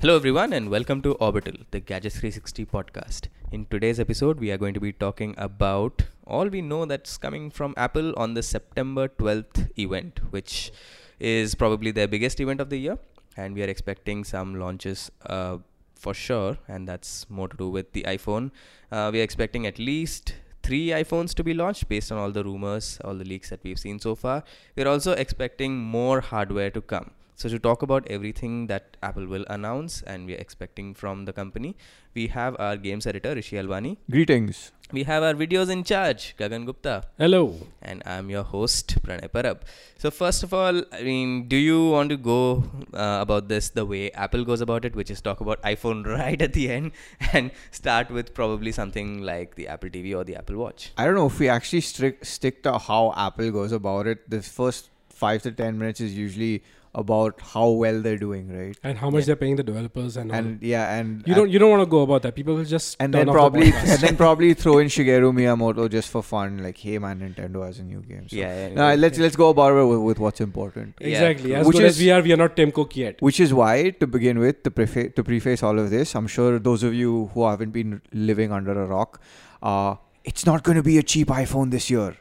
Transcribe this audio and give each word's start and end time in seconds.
Hello, 0.00 0.14
everyone, 0.14 0.52
and 0.52 0.70
welcome 0.70 1.02
to 1.02 1.14
Orbital, 1.14 1.54
the 1.72 1.80
Gadgets 1.80 2.20
360 2.20 2.66
podcast. 2.66 3.26
In 3.50 3.66
today's 3.66 3.98
episode, 3.98 4.38
we 4.38 4.52
are 4.52 4.56
going 4.56 4.72
to 4.74 4.78
be 4.78 4.92
talking 4.92 5.34
about 5.36 6.04
all 6.24 6.46
we 6.46 6.62
know 6.62 6.84
that's 6.84 7.18
coming 7.18 7.50
from 7.50 7.74
Apple 7.76 8.14
on 8.16 8.34
the 8.34 8.44
September 8.44 9.08
12th 9.08 9.76
event, 9.76 10.20
which 10.30 10.70
is 11.18 11.56
probably 11.56 11.90
their 11.90 12.06
biggest 12.06 12.38
event 12.38 12.60
of 12.60 12.70
the 12.70 12.78
year. 12.78 12.96
And 13.36 13.56
we 13.56 13.62
are 13.64 13.66
expecting 13.66 14.22
some 14.22 14.54
launches 14.54 15.10
uh, 15.26 15.58
for 15.96 16.14
sure, 16.14 16.58
and 16.68 16.86
that's 16.86 17.28
more 17.28 17.48
to 17.48 17.56
do 17.56 17.68
with 17.68 17.90
the 17.90 18.04
iPhone. 18.04 18.52
Uh, 18.92 19.10
we 19.12 19.18
are 19.18 19.24
expecting 19.24 19.66
at 19.66 19.80
least 19.80 20.34
three 20.62 20.90
iPhones 20.90 21.34
to 21.34 21.42
be 21.42 21.54
launched 21.54 21.88
based 21.88 22.12
on 22.12 22.18
all 22.18 22.30
the 22.30 22.44
rumors, 22.44 23.00
all 23.04 23.16
the 23.16 23.24
leaks 23.24 23.50
that 23.50 23.58
we've 23.64 23.80
seen 23.80 23.98
so 23.98 24.14
far. 24.14 24.44
We're 24.76 24.86
also 24.86 25.10
expecting 25.10 25.76
more 25.76 26.20
hardware 26.20 26.70
to 26.70 26.80
come. 26.80 27.10
So, 27.40 27.48
to 27.48 27.58
talk 27.60 27.82
about 27.82 28.04
everything 28.10 28.66
that 28.66 28.96
Apple 29.00 29.24
will 29.24 29.44
announce 29.48 30.02
and 30.02 30.26
we're 30.26 30.38
expecting 30.38 30.92
from 30.92 31.24
the 31.24 31.32
company, 31.32 31.76
we 32.12 32.26
have 32.26 32.56
our 32.58 32.76
games 32.76 33.06
editor 33.06 33.32
Rishi 33.32 33.54
Alwani. 33.54 33.96
Greetings. 34.10 34.72
We 34.90 35.04
have 35.04 35.22
our 35.22 35.34
videos 35.34 35.70
in 35.70 35.84
charge, 35.84 36.34
Gagan 36.36 36.66
Gupta. 36.66 37.04
Hello. 37.16 37.54
And 37.80 38.02
I'm 38.04 38.28
your 38.28 38.42
host, 38.42 39.00
Pranay 39.04 39.28
Parab. 39.28 39.60
So, 39.98 40.10
first 40.10 40.42
of 40.42 40.52
all, 40.52 40.82
I 40.92 41.04
mean, 41.04 41.46
do 41.46 41.54
you 41.54 41.90
want 41.90 42.10
to 42.10 42.16
go 42.16 42.64
uh, 42.92 43.18
about 43.20 43.46
this 43.46 43.68
the 43.68 43.86
way 43.86 44.10
Apple 44.10 44.44
goes 44.44 44.60
about 44.60 44.84
it, 44.84 44.96
which 44.96 45.08
is 45.08 45.20
talk 45.20 45.40
about 45.40 45.62
iPhone 45.62 46.04
right 46.18 46.42
at 46.42 46.54
the 46.54 46.68
end 46.68 46.90
and 47.32 47.52
start 47.70 48.10
with 48.10 48.34
probably 48.34 48.72
something 48.72 49.22
like 49.22 49.54
the 49.54 49.68
Apple 49.68 49.90
TV 49.90 50.12
or 50.12 50.24
the 50.24 50.34
Apple 50.34 50.56
Watch? 50.56 50.90
I 50.98 51.04
don't 51.04 51.14
know 51.14 51.26
if 51.26 51.38
we 51.38 51.48
actually 51.48 51.82
strict, 51.82 52.26
stick 52.26 52.64
to 52.64 52.78
how 52.80 53.14
Apple 53.16 53.52
goes 53.52 53.70
about 53.70 54.08
it. 54.08 54.28
The 54.28 54.42
first 54.42 54.90
five 55.08 55.42
to 55.42 55.52
ten 55.52 55.78
minutes 55.78 56.00
is 56.00 56.18
usually 56.18 56.64
about 57.02 57.40
how 57.52 57.64
well 57.82 58.00
they're 58.04 58.18
doing, 58.22 58.46
right? 58.58 58.76
And 58.82 58.98
how 58.98 59.10
much 59.10 59.20
Yeah. 59.22 59.26
they're 59.26 59.36
paying 59.42 59.56
the 59.60 59.62
developers 59.70 60.16
and, 60.16 60.32
all. 60.32 60.38
And 60.38 60.62
yeah, 60.62 60.94
and 60.98 61.22
you 61.26 61.34
don't 61.38 61.50
you 61.56 61.58
don't 61.62 61.70
want 61.74 61.82
to 61.82 61.90
go 61.96 62.00
about 62.06 62.22
that. 62.26 62.34
People 62.38 62.56
will 62.60 62.64
just 62.72 62.96
and 63.00 63.14
then 63.14 63.28
off 63.28 63.34
the 63.34 63.38
probably 63.38 63.72
and 63.72 64.00
then 64.06 64.16
probably 64.22 64.52
throw 64.62 64.78
in 64.78 64.88
Shigeru 64.96 65.32
Miyamoto 65.38 65.88
just 65.96 66.10
for 66.16 66.22
fun, 66.22 66.58
like, 66.68 66.78
hey 66.86 66.98
man, 66.98 67.20
Nintendo 67.20 67.64
has 67.66 67.78
a 67.78 67.84
new 67.84 68.00
game. 68.12 68.28
So 68.28 68.36
yeah. 68.36 68.68
yeah, 68.68 68.74
no, 68.80 68.94
let's 69.06 69.18
let's 69.26 69.36
go 69.44 69.50
about 69.50 69.76
it 69.76 69.84
with, 69.92 70.00
with 70.10 70.18
what's 70.26 70.40
important. 70.40 70.94
Exactly. 71.00 71.50
true. 71.50 71.54
As 71.62 71.66
Which 71.66 71.76
good 71.76 71.86
as 71.86 71.96
is- 71.96 72.04
we 72.06 72.10
are, 72.10 72.20
we 72.22 72.32
are 72.32 72.42
not 72.44 72.56
Tim 72.56 72.72
Cook 72.72 72.96
yet. 72.96 73.22
Which 73.30 73.40
is 73.48 73.54
why, 73.62 73.90
to 74.00 74.06
begin 74.06 74.38
with, 74.38 74.62
to, 74.64 74.70
prefa- 74.70 75.14
to 75.14 75.22
preface 75.24 75.62
all 75.62 75.78
of 75.78 75.90
this, 75.90 76.14
I'm 76.14 76.26
sure 76.26 76.58
those 76.58 76.82
of 76.82 76.94
you 76.94 77.30
who 77.34 77.46
haven't 77.46 77.70
been 77.70 78.00
living 78.12 78.52
under 78.52 78.80
a 78.82 78.86
rock, 78.86 79.20
uh, 79.62 79.94
it's 80.24 80.44
not 80.44 80.62
going 80.62 80.76
to 80.76 80.82
be 80.82 80.98
a 80.98 81.02
cheap 81.02 81.28
iPhone 81.28 81.70
this 81.70 81.90
year. 81.90 82.16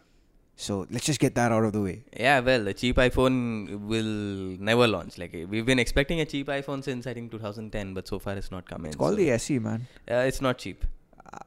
So 0.59 0.87
let's 0.89 1.05
just 1.05 1.19
get 1.19 1.35
that 1.35 1.51
out 1.51 1.63
of 1.63 1.71
the 1.71 1.81
way. 1.81 2.03
Yeah, 2.19 2.39
well, 2.39 2.63
the 2.63 2.73
cheap 2.73 2.95
iPhone 2.97 3.79
will 3.87 4.57
never 4.69 4.87
launch. 4.87 5.17
Like 5.19 5.31
we've 5.49 5.65
been 5.65 5.77
expecting 5.77 6.19
a 6.19 6.25
cheap 6.25 6.47
iPhone 6.47 6.83
since 6.83 7.05
I 7.05 7.13
think 7.13 7.31
2010, 7.31 7.93
but 7.93 8.07
so 8.07 8.17
far 8.17 8.33
it's 8.35 8.49
not 8.49 8.67
come 8.67 8.81
in. 8.81 8.87
It's 8.87 8.95
called 8.95 9.11
so, 9.11 9.17
the 9.17 9.31
SE, 9.31 9.59
man. 9.59 9.87
uh, 10.09 10.15
it's 10.15 10.41
not 10.41 10.57
cheap. 10.57 10.83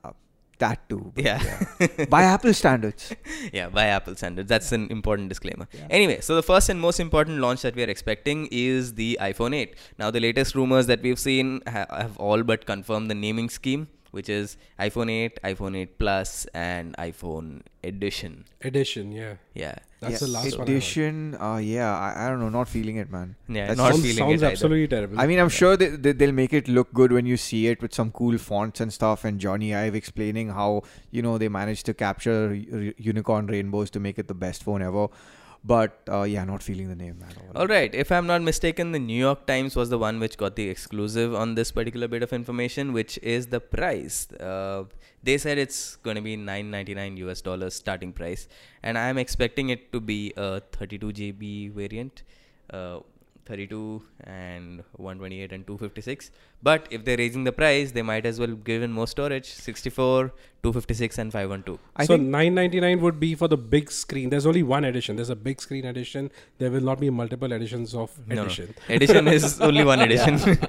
Uh, 0.04 0.12
that 0.60 0.88
too. 0.88 1.12
but 1.14 1.24
Yeah. 1.24 2.06
By 2.08 2.22
Apple 2.22 2.54
standards. 2.54 3.12
yeah, 3.52 3.68
by 3.68 3.86
Apple 3.86 4.14
standards. 4.14 4.48
That's 4.48 4.70
an 4.72 4.88
important 4.90 5.28
disclaimer. 5.28 5.66
Yeah. 5.72 5.86
Anyway, 5.90 6.20
so 6.20 6.36
the 6.36 6.42
first 6.42 6.68
and 6.68 6.80
most 6.80 7.00
important 7.00 7.38
launch 7.38 7.62
that 7.62 7.74
we 7.74 7.82
are 7.82 7.88
expecting 7.90 8.46
is 8.52 8.94
the 8.94 9.18
iPhone 9.20 9.56
8. 9.56 9.74
Now, 9.98 10.10
the 10.10 10.20
latest 10.20 10.54
rumors 10.54 10.86
that 10.86 11.02
we've 11.02 11.18
seen 11.18 11.62
ha- 11.66 11.86
have 11.90 12.16
all 12.18 12.42
but 12.42 12.66
confirmed 12.66 13.10
the 13.10 13.14
naming 13.14 13.48
scheme, 13.48 13.88
which 14.10 14.28
is 14.28 14.56
iPhone 14.78 15.10
8, 15.10 15.38
iPhone 15.44 15.76
8 15.76 15.98
Plus, 15.98 16.46
and 16.54 16.96
iPhone 16.96 17.62
Edition. 17.84 18.44
Edition, 18.62 19.12
yeah. 19.12 19.34
Yeah. 19.54 19.74
That's 20.00 20.12
Yeah, 20.14 20.18
the 20.18 20.26
last 20.28 20.58
one. 20.58 20.66
Edition, 20.68 21.36
uh, 21.40 21.56
yeah, 21.58 21.94
I, 21.94 22.24
I 22.26 22.28
don't 22.30 22.40
know, 22.40 22.48
not 22.48 22.68
feeling 22.68 22.96
it, 22.96 23.10
man. 23.10 23.36
Yeah, 23.48 23.66
That's 23.66 23.78
not 23.78 23.92
sounds, 23.92 24.02
feeling 24.02 24.16
sounds 24.16 24.32
it 24.42 24.44
either. 24.46 24.52
absolutely 24.52 24.88
terrible. 24.88 25.20
I 25.20 25.26
mean, 25.26 25.38
I'm 25.38 25.50
sure 25.50 25.76
they, 25.76 25.88
they, 25.88 26.12
they'll 26.12 26.32
make 26.32 26.54
it 26.54 26.68
look 26.68 26.92
good 26.94 27.12
when 27.12 27.26
you 27.26 27.36
see 27.36 27.66
it 27.66 27.82
with 27.82 27.94
some 27.94 28.10
cool 28.10 28.38
fonts 28.38 28.80
and 28.80 28.90
stuff, 28.92 29.24
and 29.26 29.38
Jony 29.38 29.76
Ive 29.76 29.94
explaining 29.94 30.48
how, 30.50 30.82
you 31.10 31.20
know, 31.20 31.36
they 31.36 31.48
managed 31.48 31.84
to 31.86 31.94
capture 31.94 32.54
u- 32.54 32.94
unicorn 32.96 33.46
rainbows 33.46 33.90
to 33.90 34.00
make 34.00 34.18
it 34.18 34.26
the 34.28 34.34
best 34.34 34.62
phone 34.64 34.80
ever. 34.82 35.08
But, 35.62 36.00
uh, 36.10 36.22
yeah, 36.22 36.44
not 36.44 36.62
feeling 36.62 36.88
the 36.88 36.96
name, 36.96 37.18
man. 37.18 37.34
All 37.54 37.66
right. 37.66 37.94
If 37.94 38.10
I'm 38.10 38.26
not 38.26 38.40
mistaken, 38.40 38.92
the 38.92 38.98
New 38.98 39.18
York 39.18 39.46
Times 39.46 39.76
was 39.76 39.90
the 39.90 39.98
one 39.98 40.18
which 40.18 40.38
got 40.38 40.56
the 40.56 40.68
exclusive 40.68 41.34
on 41.34 41.54
this 41.54 41.70
particular 41.70 42.08
bit 42.08 42.22
of 42.22 42.32
information, 42.32 42.94
which 42.94 43.18
is 43.22 43.48
the 43.48 43.60
price. 43.60 44.32
Uh, 44.32 44.84
they 45.22 45.36
said 45.36 45.58
it's 45.58 45.96
going 45.96 46.16
to 46.16 46.22
be 46.22 46.36
9.99 46.36 47.18
US 47.18 47.42
dollars 47.42 47.74
starting 47.74 48.12
price, 48.12 48.48
and 48.82 48.96
I'm 48.96 49.18
expecting 49.18 49.68
it 49.68 49.92
to 49.92 50.00
be 50.00 50.32
a 50.36 50.60
32 50.60 51.06
GB 51.08 51.72
variant. 51.72 52.22
Uh, 52.72 53.00
32 53.50 54.02
and 54.24 54.82
128 54.96 55.52
and 55.56 55.66
256 55.66 56.30
but 56.68 56.86
if 56.98 57.04
they're 57.06 57.20
raising 57.24 57.44
the 57.48 57.52
price 57.60 57.92
they 57.98 58.02
might 58.10 58.26
as 58.30 58.38
well 58.44 58.54
give 58.70 58.82
in 58.88 58.92
more 59.00 59.06
storage 59.14 59.48
64 59.52 60.32
256 60.62 61.18
and 61.24 61.32
512 61.32 61.78
I 61.96 62.06
so 62.10 62.16
999 62.16 63.00
would 63.04 63.18
be 63.20 63.34
for 63.34 63.48
the 63.48 63.56
big 63.74 63.90
screen. 63.90 64.28
There's 64.32 64.46
only 64.50 64.62
one 64.62 64.84
edition. 64.88 65.16
There's 65.16 65.30
a 65.30 65.36
big 65.46 65.62
screen 65.64 65.86
edition. 65.92 66.30
There 66.58 66.70
will 66.74 66.82
not 66.88 67.00
be 67.04 67.08
multiple 67.20 67.50
editions 67.58 67.94
of 67.94 68.10
No, 68.28 68.34
no. 68.34 68.42
edition. 68.42 68.74
edition 68.96 69.28
is 69.28 69.58
only 69.68 69.84
one 69.84 70.00
edition 70.06 70.36
yeah. 70.38 70.66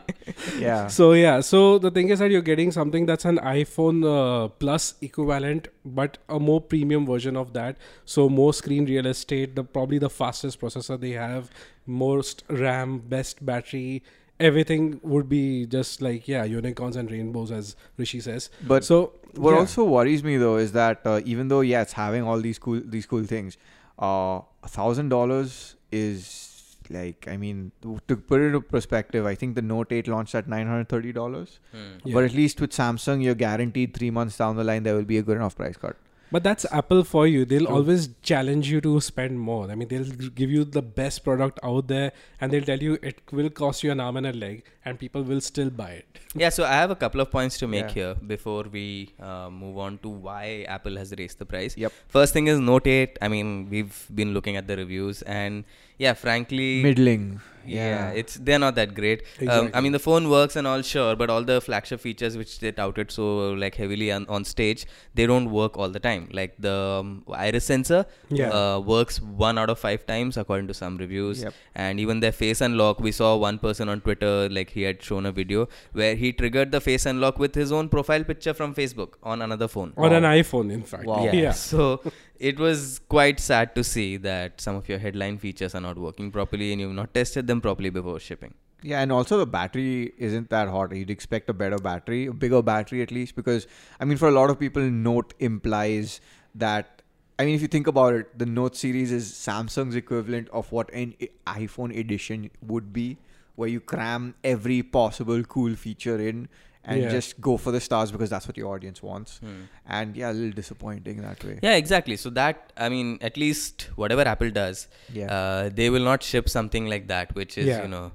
So 0.88 1.14
yeah, 1.14 1.42
so 1.42 1.78
the 1.80 1.92
thing 1.92 2.10
is 2.10 2.20
that 2.20 2.32
you're 2.32 2.42
getting 2.42 2.72
something 2.72 3.06
that's 3.06 3.26
an 3.26 3.38
iPhone 3.38 4.04
uh, 4.06 4.48
Plus 4.48 4.96
equivalent, 5.02 5.68
but 5.86 6.18
a 6.30 6.40
more 6.40 6.62
premium 6.62 7.06
version 7.06 7.36
of 7.36 7.54
that. 7.54 7.78
So 8.06 8.30
more 8.30 8.54
screen 8.54 8.86
real 8.86 9.06
estate, 9.06 9.56
the 9.56 9.64
probably 9.64 9.98
the 10.00 10.10
fastest 10.10 10.60
processor 10.60 11.00
they 11.00 11.12
have, 11.12 11.50
most 11.86 12.44
RAM, 12.50 13.00
best 13.00 13.46
battery. 13.46 14.04
Everything 14.40 15.00
would 15.04 15.30
be 15.30 15.68
just 15.68 16.02
like 16.02 16.28
yeah, 16.28 16.44
unicorns 16.44 16.96
and 16.96 17.12
rainbows, 17.12 17.52
as 17.52 17.76
Rishi 17.98 18.20
says. 18.20 18.50
But 18.62 18.84
so 18.84 19.14
What 19.36 19.52
yeah. 19.52 19.60
also 19.60 19.84
worries 19.86 20.24
me 20.24 20.38
though 20.38 20.58
is 20.58 20.72
that 20.74 21.02
uh, 21.06 21.22
even 21.26 21.48
though 21.48 21.62
yeah, 21.62 21.82
it's 21.84 21.94
having 21.94 22.24
all 22.24 22.40
these 22.42 22.58
cool 22.60 22.82
these 22.84 23.06
cool 23.06 23.24
things, 23.24 23.58
uh, 24.00 24.42
a 24.64 24.68
thousand 24.68 25.10
dollars 25.10 25.76
is 25.92 26.51
like 26.92 27.28
I 27.28 27.38
mean 27.38 27.72
to 27.82 28.00
to 28.08 28.18
put 28.18 28.42
it 28.42 28.46
into 28.48 28.62
perspective, 28.62 29.26
I 29.26 29.36
think 29.36 29.56
the 29.56 29.62
Note 29.62 29.92
8 29.92 30.08
launched 30.08 30.36
at 30.36 30.48
nine 30.48 30.68
hundred 30.68 30.90
thirty 30.90 31.12
dollars. 31.12 31.60
Hmm. 31.72 31.98
Yeah. 32.04 32.14
But 32.14 32.24
at 32.26 32.34
least 32.34 32.62
with 32.62 32.72
Samsung, 32.72 33.24
you're 33.24 33.36
guaranteed 33.36 33.94
three 33.94 34.12
months 34.12 34.38
down 34.38 34.56
the 34.56 34.64
line 34.64 34.84
there 34.84 34.96
will 34.96 35.12
be 35.16 35.18
a 35.18 35.24
good 35.24 35.38
enough 35.38 35.56
price 35.56 35.78
cut. 35.78 35.96
But 36.34 36.44
that's 36.44 36.66
Apple 36.72 37.04
for 37.04 37.28
you. 37.28 37.44
They'll 37.44 37.66
True. 37.66 37.76
always 37.76 38.10
challenge 38.22 38.70
you 38.72 38.80
to 38.82 39.02
spend 39.02 39.38
more. 39.40 39.70
I 39.70 39.76
mean, 39.76 39.90
they'll 39.90 40.06
give 40.42 40.50
you 40.50 40.64
the 40.64 40.82
best 40.82 41.26
product 41.26 41.60
out 41.62 41.90
there, 41.90 42.14
and 42.40 42.54
they'll 42.54 42.64
tell 42.64 42.80
you 42.80 42.98
it 43.04 43.20
will 43.32 43.50
cost 43.50 43.84
you 43.84 43.92
an 43.92 44.00
arm 44.00 44.16
and 44.16 44.26
a 44.26 44.32
leg, 44.32 44.64
and 44.86 44.98
people 45.00 45.24
will 45.24 45.42
still 45.42 45.70
buy 45.70 45.92
it. 46.02 46.20
Yeah, 46.34 46.48
so 46.48 46.64
I 46.64 46.76
have 46.76 46.92
a 46.92 46.96
couple 46.96 47.20
of 47.20 47.30
points 47.30 47.58
to 47.58 47.68
make 47.68 47.88
Yeah. 47.88 47.94
here 47.94 48.16
before 48.16 48.64
we 48.76 49.10
uh, 49.20 49.50
move 49.50 49.78
on 49.78 49.98
to 50.04 50.08
why 50.08 50.64
Apple 50.76 50.96
has 50.96 51.14
raised 51.18 51.40
the 51.40 51.46
price. 51.46 51.76
Yep. 51.76 51.92
First 52.08 52.32
thing 52.32 52.48
is 52.48 52.58
Note 52.58 52.88
8. 52.88 53.18
I 53.22 53.28
mean, 53.28 53.70
we've 53.70 54.08
been 54.16 54.34
looking 54.34 54.56
at 54.56 54.66
the 54.66 54.78
reviews, 54.78 55.22
and 55.24 55.66
yeah, 55.98 56.14
frankly, 56.14 56.82
Middling. 56.84 57.42
yeah, 57.66 57.90
Yeah. 57.90 58.20
it's 58.22 58.36
they're 58.36 58.60
not 58.66 58.76
that 58.76 58.94
great. 59.00 59.24
Um, 59.56 59.72
I 59.74 59.82
mean, 59.82 59.92
the 59.92 60.00
phone 60.00 60.30
works 60.30 60.56
and 60.56 60.66
all, 60.66 60.82
sure, 60.92 61.18
but 61.18 61.30
all 61.30 61.44
the 61.44 61.60
flagship 61.60 62.00
features 62.00 62.38
which 62.38 62.54
they 62.60 62.72
touted 62.72 63.12
so 63.12 63.28
like 63.66 63.76
heavily 63.76 64.10
on, 64.10 64.26
on 64.30 64.46
stage, 64.46 64.86
they 65.14 65.26
don't 65.34 65.52
work 65.52 65.78
all 65.78 65.90
the 65.90 66.00
time. 66.00 66.30
Like 66.32 66.56
the 66.70 66.78
um, 67.02 67.12
iris 67.48 67.66
sensor 67.66 68.06
Yeah. 68.30 68.52
uh, 68.62 68.80
works 68.80 69.22
one 69.22 69.58
out 69.66 69.70
of 69.70 69.80
five 69.80 70.08
times 70.14 70.38
according 70.38 70.70
to 70.70 70.74
some 70.74 70.96
reviews 71.06 71.44
Yep. 71.44 71.54
and 71.76 72.00
even 72.00 72.22
their 72.22 72.32
face 72.32 72.62
unlock 72.62 73.02
we 73.02 73.12
saw 73.12 73.36
one 73.36 73.60
person 73.68 73.90
on 73.90 74.00
twitter 74.08 74.34
like 74.50 74.71
he 74.72 74.84
had 74.84 75.02
shown 75.02 75.26
a 75.26 75.32
video 75.32 75.68
where 75.94 76.16
he 76.16 76.32
triggered 76.34 76.72
the 76.72 76.82
face 76.82 77.06
unlock 77.06 77.40
with 77.40 77.56
his 77.56 77.72
own 77.72 77.90
profile 77.90 78.24
picture 78.24 78.54
from 78.54 78.74
facebook 78.82 79.14
on 79.24 79.42
another 79.42 79.68
phone 79.68 79.94
On 79.98 80.14
an 80.14 80.24
iPhone, 80.24 80.72
in 80.72 80.84
fact. 80.84 81.06
Wow. 81.06 81.24
yeah. 81.26 81.34
Yeah. 81.34 81.52
so 81.68 82.02
it 82.40 82.60
was 82.60 83.00
quite 83.10 83.40
sad 83.40 83.76
to 83.76 83.84
see 83.84 84.18
that 84.18 84.60
some 84.60 84.76
of 84.76 84.90
your 84.90 85.00
headline 85.00 85.38
features 85.38 85.76
are 85.76 85.82
not 85.82 85.98
working 85.98 86.32
properly 86.32 86.72
and 86.72 86.82
you've 86.82 86.94
not 86.94 87.14
tested 87.14 87.48
them 87.48 87.62
properly 87.62 87.90
before 87.90 88.20
shipping 88.20 88.54
Yeah, 88.84 89.02
and 89.02 89.12
also 89.12 89.38
the 89.40 89.46
battery 89.46 90.12
isn't 90.18 90.50
that 90.50 90.70
hot. 90.76 90.94
You'd 90.96 91.12
expect 91.12 91.50
a 91.50 91.54
better 91.54 91.78
battery, 91.78 92.26
a 92.26 92.34
bigger 92.34 92.62
battery 92.70 93.02
at 93.04 93.12
least, 93.12 93.36
because 93.36 93.68
I 94.00 94.06
mean, 94.06 94.18
for 94.18 94.28
a 94.28 94.32
lot 94.32 94.50
of 94.50 94.60
people, 94.60 94.82
Note 94.82 95.36
implies 95.40 96.20
that. 96.56 97.04
I 97.42 97.46
mean, 97.46 97.56
if 97.56 97.62
you 97.62 97.68
think 97.68 97.88
about 97.92 98.14
it, 98.14 98.32
the 98.38 98.46
Note 98.46 98.76
series 98.76 99.12
is 99.12 99.32
Samsung's 99.32 99.96
equivalent 99.96 100.50
of 100.50 100.72
what 100.72 100.92
an 100.94 101.14
iPhone 101.48 101.96
edition 101.98 102.50
would 102.74 102.92
be, 102.98 103.18
where 103.62 103.70
you 103.78 103.80
cram 103.94 104.28
every 104.56 104.82
possible 104.98 105.42
cool 105.56 105.76
feature 105.86 106.20
in 106.34 106.44
and 106.92 107.02
Yeah. 107.02 107.10
just 107.16 107.34
go 107.48 107.54
for 107.64 107.72
the 107.74 107.80
stars 107.88 108.12
because 108.14 108.30
that's 108.34 108.48
what 108.50 108.58
your 108.60 108.70
audience 108.76 109.02
wants. 109.08 109.34
Hmm. 109.42 109.58
And 109.98 110.16
yeah, 110.22 110.32
a 110.32 110.34
little 110.38 110.56
disappointing 110.62 111.18
that 111.26 111.44
way. 111.50 111.58
yeah 111.68 111.76
exactly 111.82 112.16
so 112.24 112.30
that 112.38 112.72
i 112.86 112.88
mean 112.94 113.10
at 113.30 113.36
least 113.44 113.84
whatever 114.04 114.24
apple 114.34 114.52
does 114.58 114.82
Yeah. 115.20 115.30
uh, 115.36 115.70
they 115.80 115.88
will 115.96 116.08
not 116.12 116.24
ship 116.32 116.50
something 116.58 116.88
like 116.94 117.06
that 117.14 117.36
which 117.42 117.58
is 117.64 117.68
Yeah. 117.72 117.84
you 117.86 117.92
know 117.96 118.08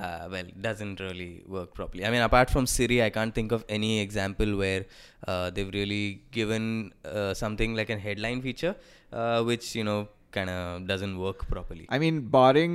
uh, 0.00 0.28
well 0.34 0.48
doesn't 0.68 1.00
really 1.06 1.30
work 1.56 1.70
properly 1.78 2.04
i 2.08 2.10
mean 2.14 2.24
apart 2.28 2.48
from 2.56 2.66
siri 2.74 2.98
i 3.06 3.10
can't 3.16 3.34
think 3.40 3.54
of 3.58 3.64
any 3.78 3.92
example 4.06 4.50
where 4.62 4.82
uh, 5.30 5.46
they've 5.54 5.72
really 5.80 6.04
given 6.38 6.64
uh, 7.14 7.32
something 7.42 7.74
like 7.80 7.90
a 7.96 8.00
headline 8.06 8.42
feature 8.48 8.74
uh, 9.18 9.38
which 9.50 9.74
you 9.80 9.84
know 9.90 9.98
kind 10.38 10.50
of 10.58 10.86
doesn't 10.94 11.16
work 11.26 11.40
properly 11.54 11.86
I 11.96 11.98
mean, 12.02 12.16
barring, 12.34 12.74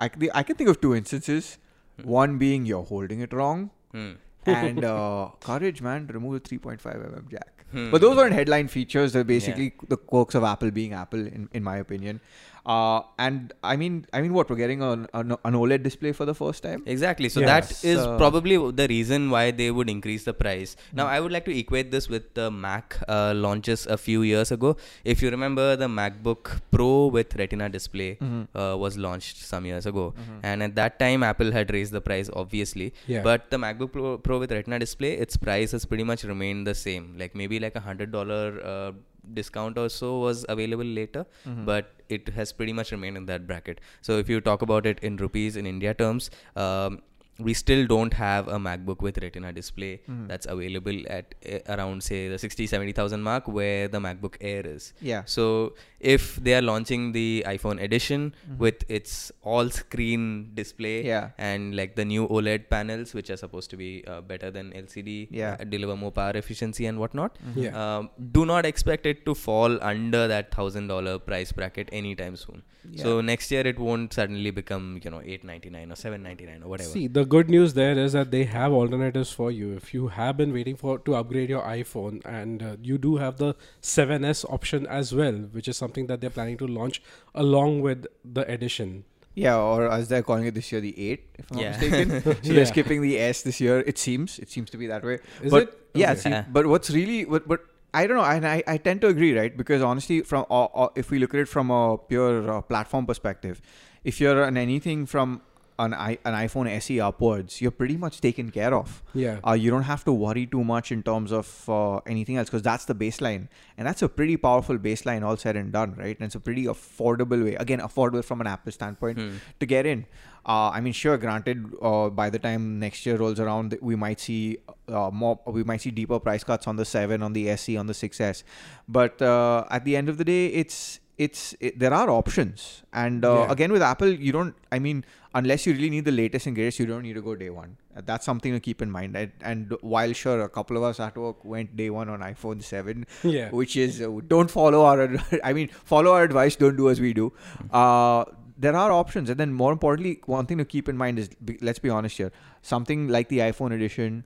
I 0.00 0.08
can, 0.08 0.28
I 0.34 0.42
can 0.42 0.56
think 0.56 0.70
of 0.70 0.80
two 0.80 0.94
instances. 0.94 1.58
One 2.02 2.38
being 2.38 2.66
you're 2.66 2.82
holding 2.82 3.20
it 3.20 3.32
wrong, 3.32 3.70
Hmm. 3.92 4.12
and 4.46 4.84
uh, 4.92 5.28
courage, 5.40 5.80
man, 5.80 6.06
remove 6.12 6.42
the 6.42 6.58
3.5 6.58 6.78
mm 6.82 7.30
jack. 7.30 7.64
Hmm. 7.70 7.90
But 7.92 8.00
those 8.00 8.16
weren't 8.16 8.32
headline 8.34 8.68
features. 8.68 9.12
They're 9.12 9.24
basically 9.24 9.74
the 9.88 9.96
quirks 9.96 10.34
of 10.34 10.42
Apple 10.44 10.70
being 10.70 10.92
Apple, 10.92 11.20
in, 11.20 11.48
in 11.52 11.62
my 11.62 11.76
opinion. 11.76 12.20
Uh, 12.66 13.02
and 13.18 13.52
I 13.62 13.76
mean, 13.76 14.06
I 14.12 14.20
mean, 14.22 14.32
what 14.32 14.48
we're 14.48 14.56
getting 14.56 14.82
an, 14.82 15.06
an, 15.12 15.32
an 15.44 15.54
OLED 15.54 15.82
display 15.82 16.12
for 16.12 16.24
the 16.24 16.34
first 16.34 16.62
time. 16.62 16.82
Exactly. 16.86 17.28
So 17.28 17.40
Yeah. 17.40 17.46
that 17.46 17.70
is 17.84 17.98
So- 18.00 18.16
probably 18.16 18.56
the 18.72 18.86
reason 18.88 19.30
why 19.30 19.50
they 19.50 19.70
would 19.70 19.90
increase 19.90 20.24
the 20.24 20.32
price. 20.34 20.76
Now, 20.92 21.06
I 21.06 21.20
would 21.20 21.32
like 21.32 21.44
to 21.46 21.56
equate 21.58 21.90
this 21.90 22.08
with 22.08 22.32
the 22.34 22.50
Mac 22.50 22.96
uh, 23.08 23.32
launches 23.36 23.86
a 23.86 23.98
few 23.98 24.22
years 24.22 24.50
ago. 24.50 24.76
If 25.04 25.22
you 25.22 25.30
remember, 25.30 25.76
the 25.76 25.88
MacBook 25.88 26.60
Pro 26.70 27.06
with 27.08 27.36
Retina 27.36 27.68
display 27.68 28.10
Mm-hmm. 28.20 28.56
uh, 28.58 28.76
was 28.76 28.96
launched 28.96 29.38
some 29.38 29.66
years 29.66 29.86
ago, 29.86 30.14
and 30.42 30.62
at 30.62 30.74
that 30.76 30.98
time, 30.98 31.22
Apple 31.22 31.52
had 31.52 31.72
raised 31.72 31.92
the 31.92 32.00
price, 32.00 32.30
obviously. 32.32 32.92
Yeah. 33.06 33.22
But 33.22 33.50
the 33.50 33.56
MacBook 33.58 33.92
Pro, 33.92 34.18
Pro 34.18 34.38
with 34.38 34.52
Retina 34.52 34.78
display, 34.78 35.12
its 35.14 35.36
price 35.36 35.72
has 35.72 35.84
pretty 35.84 36.04
much 36.04 36.24
remained 36.24 36.66
the 36.66 36.74
same. 36.74 37.16
Like 37.18 37.34
maybe 37.34 37.60
like 37.60 37.76
a 37.76 37.80
hundred 37.80 38.10
dollar 38.12 38.60
uh, 38.64 38.92
discount 39.32 39.78
or 39.78 39.88
so 39.88 40.18
was 40.18 40.44
available 40.48 40.84
later, 40.84 41.24
Mm-hmm. 41.46 41.64
but 41.64 41.90
it 42.08 42.28
has 42.30 42.52
pretty 42.52 42.72
much 42.72 42.92
remained 42.92 43.16
in 43.16 43.26
that 43.26 43.46
bracket. 43.46 43.80
So 44.02 44.18
if 44.18 44.28
you 44.28 44.40
talk 44.40 44.62
about 44.62 44.86
it 44.86 44.98
in 45.00 45.16
rupees 45.16 45.56
in 45.56 45.66
India 45.66 45.94
terms, 45.94 46.30
um, 46.56 47.00
we 47.38 47.52
still 47.52 47.86
don't 47.86 48.12
have 48.14 48.46
a 48.48 48.58
MacBook 48.58 49.00
with 49.02 49.18
Retina 49.18 49.52
display 49.52 50.00
Mm-hmm. 50.08 50.26
that's 50.28 50.46
available 50.46 50.98
at 51.08 51.34
uh, 51.52 51.58
around 51.74 52.02
say 52.02 52.28
the 52.28 52.38
60 52.38 52.66
70,000 52.66 53.22
mark 53.22 53.48
where 53.48 53.88
the 53.88 53.98
MacBook 53.98 54.36
Air 54.40 54.62
is. 54.66 54.92
Yeah. 55.00 55.22
So 55.26 55.74
if 56.00 56.36
they 56.36 56.54
are 56.54 56.62
launching 56.62 57.12
the 57.12 57.44
iPhone 57.46 57.82
edition 57.82 58.34
with 58.58 58.84
its 58.88 59.32
all 59.42 59.68
screen 59.70 60.50
display 60.54 60.94
Mm-hmm. 61.00 61.06
Yeah. 61.08 61.30
and 61.38 61.74
like 61.76 61.96
the 61.96 62.04
new 62.04 62.28
OLED 62.28 62.68
panels 62.70 63.14
which 63.14 63.30
are 63.30 63.36
supposed 63.36 63.70
to 63.70 63.76
be 63.76 64.04
uh, 64.06 64.20
better 64.20 64.50
than 64.50 64.70
LCD 64.72 65.28
Yeah. 65.30 65.56
uh, 65.60 65.64
deliver 65.64 65.96
more 65.96 66.12
power 66.12 66.32
efficiency 66.36 66.86
and 66.86 66.98
whatnot 66.98 67.36
Yeah. 67.56 67.72
um, 67.82 68.10
do 68.32 68.46
not 68.46 68.64
expect 68.64 69.06
it 69.06 69.24
to 69.26 69.34
fall 69.34 69.78
under 69.82 70.28
that 70.28 70.54
thousand 70.54 70.86
dollar 70.88 71.18
price 71.18 71.50
bracket 71.52 71.88
anytime 71.92 72.36
soon 72.36 72.62
so 72.96 73.20
next 73.22 73.50
year 73.50 73.66
it 73.66 73.78
won't 73.78 74.12
suddenly 74.12 74.50
become 74.50 75.00
you 75.02 75.10
know 75.10 75.20
899 75.24 75.90
or 75.92 75.96
799 75.96 76.62
or 76.62 76.68
whatever 76.68 76.90
See, 76.90 77.06
the 77.08 77.23
good 77.24 77.48
news 77.50 77.74
there 77.74 77.96
is 77.98 78.12
that 78.12 78.30
they 78.30 78.44
have 78.44 78.72
alternatives 78.72 79.30
for 79.30 79.50
you. 79.50 79.72
If 79.74 79.92
you 79.94 80.08
have 80.08 80.36
been 80.36 80.52
waiting 80.52 80.76
for 80.76 80.98
to 81.00 81.14
upgrade 81.16 81.48
your 81.50 81.62
iPhone, 81.62 82.24
and 82.24 82.62
uh, 82.62 82.76
you 82.82 82.98
do 82.98 83.16
have 83.16 83.36
the 83.38 83.54
7s 83.82 84.44
option 84.52 84.86
as 84.86 85.14
well, 85.14 85.32
which 85.52 85.68
is 85.68 85.76
something 85.76 86.06
that 86.06 86.20
they're 86.20 86.30
planning 86.30 86.56
to 86.58 86.66
launch 86.66 87.02
along 87.34 87.82
with 87.82 88.06
the 88.24 88.50
edition. 88.50 89.04
Yeah, 89.34 89.56
or 89.58 89.88
as 89.90 90.08
they're 90.08 90.22
calling 90.22 90.46
it 90.46 90.54
this 90.54 90.70
year, 90.70 90.80
the 90.80 90.94
8, 91.10 91.24
if 91.38 91.50
I'm 91.50 91.58
Yeah. 91.58 91.70
not 91.70 91.80
mistaken. 91.80 92.22
so 92.22 92.30
Yeah. 92.42 92.54
they're 92.54 92.66
skipping 92.66 93.02
the 93.02 93.18
S 93.18 93.42
this 93.42 93.60
year. 93.60 93.80
It 93.80 93.98
seems. 93.98 94.38
It 94.38 94.50
seems 94.50 94.70
to 94.70 94.76
be 94.76 94.86
that 94.86 95.02
way. 95.04 95.18
Is 95.42 95.50
but, 95.50 95.62
it? 95.64 95.78
Yeah, 95.94 96.12
Okay. 96.12 96.20
see, 96.20 96.40
but 96.52 96.66
what's 96.66 96.90
really, 96.90 97.24
but, 97.24 97.46
but 97.48 97.60
I 97.92 98.06
don't 98.06 98.16
know, 98.16 98.24
and 98.24 98.46
I, 98.46 98.62
I 98.66 98.76
tend 98.76 99.00
to 99.02 99.08
agree, 99.08 99.36
right? 99.38 99.56
Because 99.56 99.82
honestly, 99.82 100.20
from 100.22 100.46
uh, 100.50 100.64
uh, 100.64 100.88
if 100.96 101.10
we 101.10 101.18
look 101.18 101.34
at 101.34 101.40
it 101.40 101.48
from 101.48 101.70
a 101.70 101.96
pure 101.98 102.50
uh, 102.50 102.60
platform 102.62 103.06
perspective, 103.06 103.60
if 104.04 104.20
you're 104.20 104.44
on 104.44 104.56
anything 104.56 105.06
from 105.06 105.42
an, 105.78 105.92
I, 105.94 106.18
an 106.24 106.34
iPhone 106.34 106.68
SE 106.78 107.00
upwards, 107.00 107.60
you're 107.60 107.70
pretty 107.70 107.96
much 107.96 108.20
taken 108.20 108.50
care 108.50 108.74
of. 108.74 109.02
Yeah. 109.14 109.40
Uh, 109.46 109.52
you 109.52 109.70
don't 109.70 109.82
have 109.82 110.04
to 110.04 110.12
worry 110.12 110.46
too 110.46 110.62
much 110.64 110.92
in 110.92 111.02
terms 111.02 111.32
of 111.32 111.68
uh, 111.68 111.96
anything 112.06 112.36
else 112.36 112.48
because 112.48 112.62
that's 112.62 112.84
the 112.84 112.94
baseline, 112.94 113.48
and 113.76 113.86
that's 113.86 114.02
a 114.02 114.08
pretty 114.08 114.36
powerful 114.36 114.78
baseline, 114.78 115.24
all 115.24 115.36
said 115.36 115.56
and 115.56 115.72
done, 115.72 115.94
right? 115.96 116.16
And 116.18 116.26
it's 116.26 116.34
a 116.36 116.40
pretty 116.40 116.64
affordable 116.66 117.42
way. 117.44 117.54
Again, 117.56 117.80
affordable 117.80 118.24
from 118.24 118.40
an 118.40 118.46
Apple 118.46 118.72
standpoint 118.72 119.18
Hmm. 119.18 119.36
to 119.60 119.66
get 119.66 119.86
in. 119.86 120.06
Uh, 120.46 120.68
I 120.68 120.80
mean, 120.82 120.92
sure, 120.92 121.16
granted, 121.16 121.64
uh, 121.80 122.10
by 122.10 122.28
the 122.28 122.38
time 122.38 122.78
next 122.78 123.06
year 123.06 123.16
rolls 123.16 123.40
around, 123.40 123.78
we 123.80 123.96
might 123.96 124.20
see 124.20 124.58
uh, 124.88 125.10
more, 125.10 125.40
we 125.46 125.64
might 125.64 125.80
see 125.80 125.90
deeper 125.90 126.20
price 126.20 126.44
cuts 126.44 126.66
on 126.66 126.76
the 126.76 126.84
seven, 126.84 127.22
on 127.22 127.32
the 127.32 127.48
SE, 127.50 127.76
on 127.78 127.86
the 127.86 127.94
6S. 127.94 128.42
But 128.86 129.22
uh, 129.22 129.64
at 129.70 129.84
the 129.86 129.96
end 129.96 130.10
of 130.10 130.18
the 130.18 130.24
day, 130.24 130.48
it's 130.48 131.00
it's 131.16 131.54
it, 131.60 131.78
there 131.78 131.94
are 131.94 132.10
options, 132.10 132.82
and 132.92 133.24
uh, 133.24 133.32
Yeah. 133.34 133.52
again 133.52 133.72
with 133.72 133.82
Apple, 133.82 134.08
you 134.08 134.32
don't. 134.32 134.54
I 134.72 134.78
mean, 134.78 135.04
unless 135.34 135.66
you 135.66 135.72
really 135.72 135.90
need 135.90 136.04
the 136.04 136.12
latest 136.12 136.46
and 136.46 136.56
greatest, 136.56 136.80
you 136.80 136.86
don't 136.86 137.02
need 137.02 137.14
to 137.14 137.22
go 137.22 137.34
day 137.36 137.50
one. 137.50 137.76
That's 138.04 138.24
something 138.26 138.52
to 138.52 138.58
keep 138.58 138.82
in 138.82 138.90
mind. 138.90 139.14
And, 139.16 139.30
and 139.40 139.74
while 139.80 140.12
sure, 140.12 140.40
a 140.42 140.48
couple 140.48 140.76
of 140.76 140.82
us 140.82 140.98
at 140.98 141.16
work 141.16 141.44
went 141.44 141.76
day 141.76 141.88
one 141.90 142.08
on 142.08 142.20
iPhone 142.20 142.62
seven, 142.64 143.06
Yeah. 143.22 143.50
which 143.50 143.76
is 143.76 144.00
uh, 144.02 144.08
don't 144.26 144.50
follow 144.50 144.84
our 144.84 145.08
i 145.44 145.52
mean 145.52 145.68
follow 145.92 146.12
our 146.12 146.24
advice 146.24 146.56
don't 146.56 146.76
do 146.76 146.88
as 146.90 147.00
we 147.00 147.12
do 147.12 147.32
uh, 147.70 148.24
there 148.58 148.76
are 148.76 148.90
options 148.92 149.30
and 149.30 149.38
then 149.38 149.52
more 149.52 149.72
importantly 149.72 150.20
one 150.26 150.46
thing 150.46 150.58
to 150.58 150.64
keep 150.64 150.88
in 150.88 150.96
mind 150.96 151.18
is 151.18 151.30
let's 151.60 151.78
be 151.78 151.90
honest 151.90 152.16
here 152.18 152.32
something 152.62 153.06
like 153.08 153.28
the 153.28 153.38
iphone 153.46 153.72
edition 153.78 154.24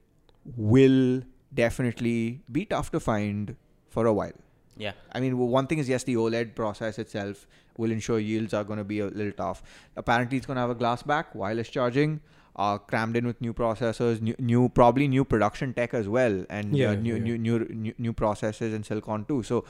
will 0.56 1.22
definitely 1.62 2.40
be 2.58 2.64
tough 2.64 2.90
to 2.90 3.00
find 3.00 3.56
for 3.88 4.06
a 4.06 4.12
while 4.12 4.32
yeah 4.78 4.92
I 5.12 5.20
mean, 5.20 5.32
w- 5.32 5.50
one 5.50 5.66
thing 5.66 5.78
is 5.78 5.88
yes, 5.88 6.04
the 6.04 6.16
OLED 6.16 6.54
process 6.54 6.98
itself 6.98 7.46
will 7.76 7.90
ensure 7.90 8.18
yields 8.18 8.54
are 8.54 8.64
going 8.64 8.78
to 8.78 8.84
be 8.84 9.00
a 9.00 9.06
little 9.06 9.32
tough. 9.32 9.62
Apparently, 9.96 10.36
it's 10.38 10.46
going 10.46 10.56
to 10.56 10.60
have 10.60 10.70
a 10.70 10.74
glass 10.82 11.02
back, 11.02 11.34
wireless 11.34 11.68
charging, 11.68 12.20
uh, 12.56 12.76
crammed 12.78 13.16
in 13.16 13.26
with 13.30 13.40
new 13.40 13.52
processors, 13.54 14.20
new, 14.20 14.34
new 14.38 14.68
probably 14.68 15.06
new 15.08 15.24
production 15.24 15.72
tech 15.74 15.94
as 15.94 16.08
well, 16.08 16.44
and 16.50 16.76
Yeah, 16.76 16.90
uh, 16.90 16.94
new, 16.94 17.14
yeah. 17.16 17.22
new 17.28 17.38
new 17.38 17.58
new 17.86 17.94
new 18.06 18.12
processors 18.12 18.74
and 18.74 18.84
silicon 18.92 19.24
too. 19.32 19.42
So, 19.42 19.64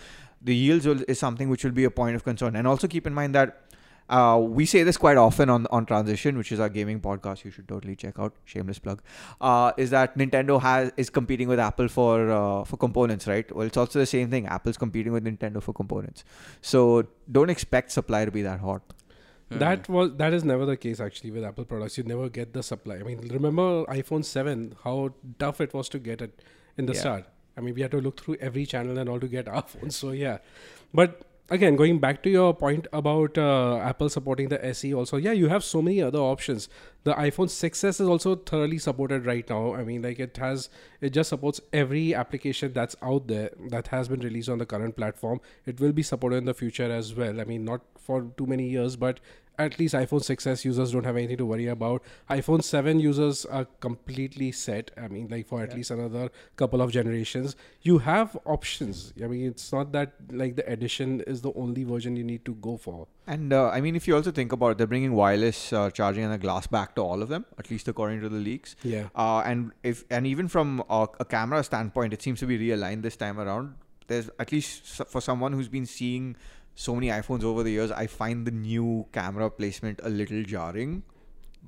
the 0.51 0.55
yields 0.55 0.87
will, 0.87 1.03
is 1.09 1.19
something 1.19 1.49
which 1.49 1.65
will 1.65 1.77
be 1.83 1.85
a 1.85 1.91
point 1.91 2.17
of 2.17 2.25
concern. 2.25 2.57
And 2.57 2.67
also 2.67 2.87
keep 2.89 3.07
in 3.07 3.15
mind 3.23 3.35
that. 3.35 3.63
Uh, 4.09 4.39
we 4.41 4.65
say 4.65 4.83
this 4.83 4.97
quite 4.97 5.17
often 5.19 5.51
on 5.51 5.67
on 5.71 5.85
transition, 5.87 6.39
which 6.39 6.51
is 6.53 6.61
our 6.61 6.69
gaming 6.69 7.01
podcast. 7.01 7.45
You 7.45 7.51
should 7.51 7.69
totally 7.69 7.95
check 7.97 8.19
out. 8.19 8.35
Shameless 8.45 8.79
plug. 8.79 9.03
Uh, 9.41 9.73
is 9.77 9.91
that 9.91 10.17
Nintendo 10.17 10.61
has 10.61 10.93
is 10.97 11.11
competing 11.11 11.49
with 11.49 11.61
Apple 11.61 11.89
for 11.89 12.31
uh, 12.31 12.65
for 12.65 12.77
components, 12.77 13.27
right? 13.27 13.55
Well, 13.55 13.67
it's 13.67 13.77
also 13.77 13.99
the 13.99 14.07
same 14.07 14.31
thing. 14.31 14.47
Apple's 14.47 14.79
competing 14.79 15.13
with 15.13 15.25
Nintendo 15.25 15.63
for 15.63 15.73
components. 15.75 16.25
So 16.63 17.07
don't 17.31 17.51
expect 17.51 17.93
supply 17.93 18.25
to 18.25 18.31
be 18.31 18.43
that 18.43 18.61
hot. 18.61 18.83
Hmm. 19.53 19.59
That 19.59 19.89
was 19.89 20.15
that 20.17 20.33
is 20.33 20.45
never 20.45 20.65
the 20.67 20.77
case 20.77 21.01
actually 21.01 21.31
with 21.31 21.45
Apple 21.45 21.65
products. 21.65 21.99
You 21.99 22.05
never 22.05 22.29
get 22.29 22.53
the 22.55 22.63
supply. 22.63 22.97
I 22.97 23.03
mean, 23.03 23.27
remember 23.29 23.85
iPhone 23.87 24.25
seven? 24.25 24.75
How 24.85 25.13
tough 25.39 25.61
it 25.61 25.75
was 25.75 25.89
to 25.91 25.99
get 25.99 26.23
it 26.23 26.43
in 26.79 26.87
the 26.87 26.95
Yeah. 26.95 27.01
start. 27.01 27.25
I 27.57 27.61
mean, 27.61 27.75
we 27.75 27.83
had 27.83 27.91
to 27.91 28.01
look 28.01 28.21
through 28.21 28.37
every 28.49 28.65
channel 28.67 28.99
and 28.99 29.09
all 29.09 29.19
to 29.21 29.27
get 29.29 29.49
our 29.49 29.63
phones. 29.75 29.97
So 29.97 30.11
yeah, 30.13 30.39
but 30.95 31.23
again, 31.51 31.77
going 31.77 31.99
back 31.99 32.23
to 32.23 32.31
your 32.31 32.55
point 32.55 32.87
about 32.93 33.39
uh, 33.39 33.79
Apple 33.79 34.09
supporting 34.09 34.49
the 34.49 34.65
SE, 34.67 34.93
also 34.95 35.17
yeah, 35.17 35.33
you 35.33 35.49
have 35.49 35.65
so 35.65 35.81
many 35.81 36.03
other 36.03 36.19
options. 36.19 36.69
The 37.05 37.15
iPhone 37.15 37.49
6s 37.49 37.85
is 37.89 38.01
also 38.01 38.37
thoroughly 38.37 38.79
supported 38.79 39.25
right 39.25 39.49
now. 39.49 39.75
I 39.75 39.85
mean, 39.85 40.03
like 40.03 40.19
it 40.19 40.37
has, 40.37 40.69
it 41.01 41.11
just 41.11 41.31
supports 41.31 41.61
every 41.73 42.15
application 42.15 42.73
that's 42.73 42.97
out 43.03 43.29
there 43.29 43.51
that 43.71 43.89
has 43.89 44.09
been 44.09 44.21
released 44.21 44.49
on 44.49 44.59
the 44.59 44.67
current 44.67 44.97
platform. 44.97 45.41
It 45.65 45.81
will 45.81 45.93
be 45.93 46.03
supported 46.03 46.37
in 46.37 46.45
the 46.45 46.55
future 46.55 46.91
as 46.91 47.15
well. 47.15 47.41
I 47.41 47.45
mean, 47.45 47.65
not 47.65 47.81
for 47.99 48.23
too 48.37 48.47
many 48.47 48.69
years, 48.69 48.97
but 48.97 49.21
at 49.59 49.79
least 49.79 49.95
iPhone 49.95 50.23
6s 50.23 50.65
users 50.65 50.93
don't 50.93 51.05
have 51.05 51.17
anything 51.17 51.37
to 51.39 51.47
worry 51.47 51.67
about. 51.67 52.03
iPhone 52.31 52.63
7 52.63 53.01
users 53.01 53.45
are 53.45 53.65
completely 53.81 54.53
set. 54.53 54.91
I 54.97 55.09
mean, 55.09 55.29
like 55.29 55.47
for 55.47 55.63
at 55.63 55.75
least 55.75 55.91
another 55.91 56.31
couple 56.57 56.81
of 56.81 56.93
generations, 56.93 57.57
you 57.83 57.99
have 57.99 58.37
options. 58.45 59.13
I 59.23 59.27
mean, 59.27 59.47
it's 59.47 59.73
not 59.73 59.93
that 59.93 60.13
like 60.31 60.57
the 60.57 60.71
edition 60.71 61.23
is 61.23 61.43
the 61.43 61.53
only 61.55 61.85
version 61.85 62.17
you 62.17 62.25
need 62.25 62.45
to 62.45 62.55
go 62.55 62.77
for. 62.77 63.09
And 63.27 63.53
uh, 63.53 63.69
I 63.69 63.81
mean, 63.81 63.97
if 63.97 64.07
you 64.07 64.15
also 64.15 64.31
think 64.31 64.53
about 64.53 64.73
it, 64.73 64.79
they're 64.79 64.87
bringing 64.87 65.13
wireless 65.13 65.73
uh, 65.73 65.91
charging 65.91 66.25
and 66.25 66.33
a 66.33 66.39
glass 66.39 66.67
back 66.67 66.95
to 66.95 67.03
all 67.03 67.21
of 67.21 67.29
them, 67.29 67.45
at 67.59 67.71
least 67.71 67.89
according 67.89 68.21
to 68.21 68.29
the 68.29 68.39
leaks. 68.39 68.77
Yeah. 68.83 69.09
Uh, 69.15 69.41
and 69.41 69.73
if 69.83 70.05
and 70.09 70.27
even 70.27 70.49
from 70.49 70.85
a, 70.89 71.09
a 71.19 71.25
camera 71.25 71.63
standpoint, 71.65 72.13
it 72.13 72.23
seems 72.23 72.41
to 72.41 72.47
be 72.47 72.59
realigned 72.59 73.03
this 73.03 73.17
time 73.17 73.41
around. 73.41 73.75
There's 74.07 74.31
at 74.39 74.53
least 74.53 75.05
for 75.09 75.21
someone 75.21 75.53
who's 75.53 75.69
been 75.69 75.85
seeing 75.85 76.37
so 76.79 76.95
many 76.95 77.09
iPhones 77.09 77.43
over 77.43 77.65
the 77.65 77.73
years, 77.73 77.91
I 77.91 78.07
find 78.07 78.47
the 78.47 78.53
new 78.53 79.05
camera 79.13 79.51
placement 79.51 80.01
a 80.05 80.09
little 80.09 80.45
jarring. 80.45 81.03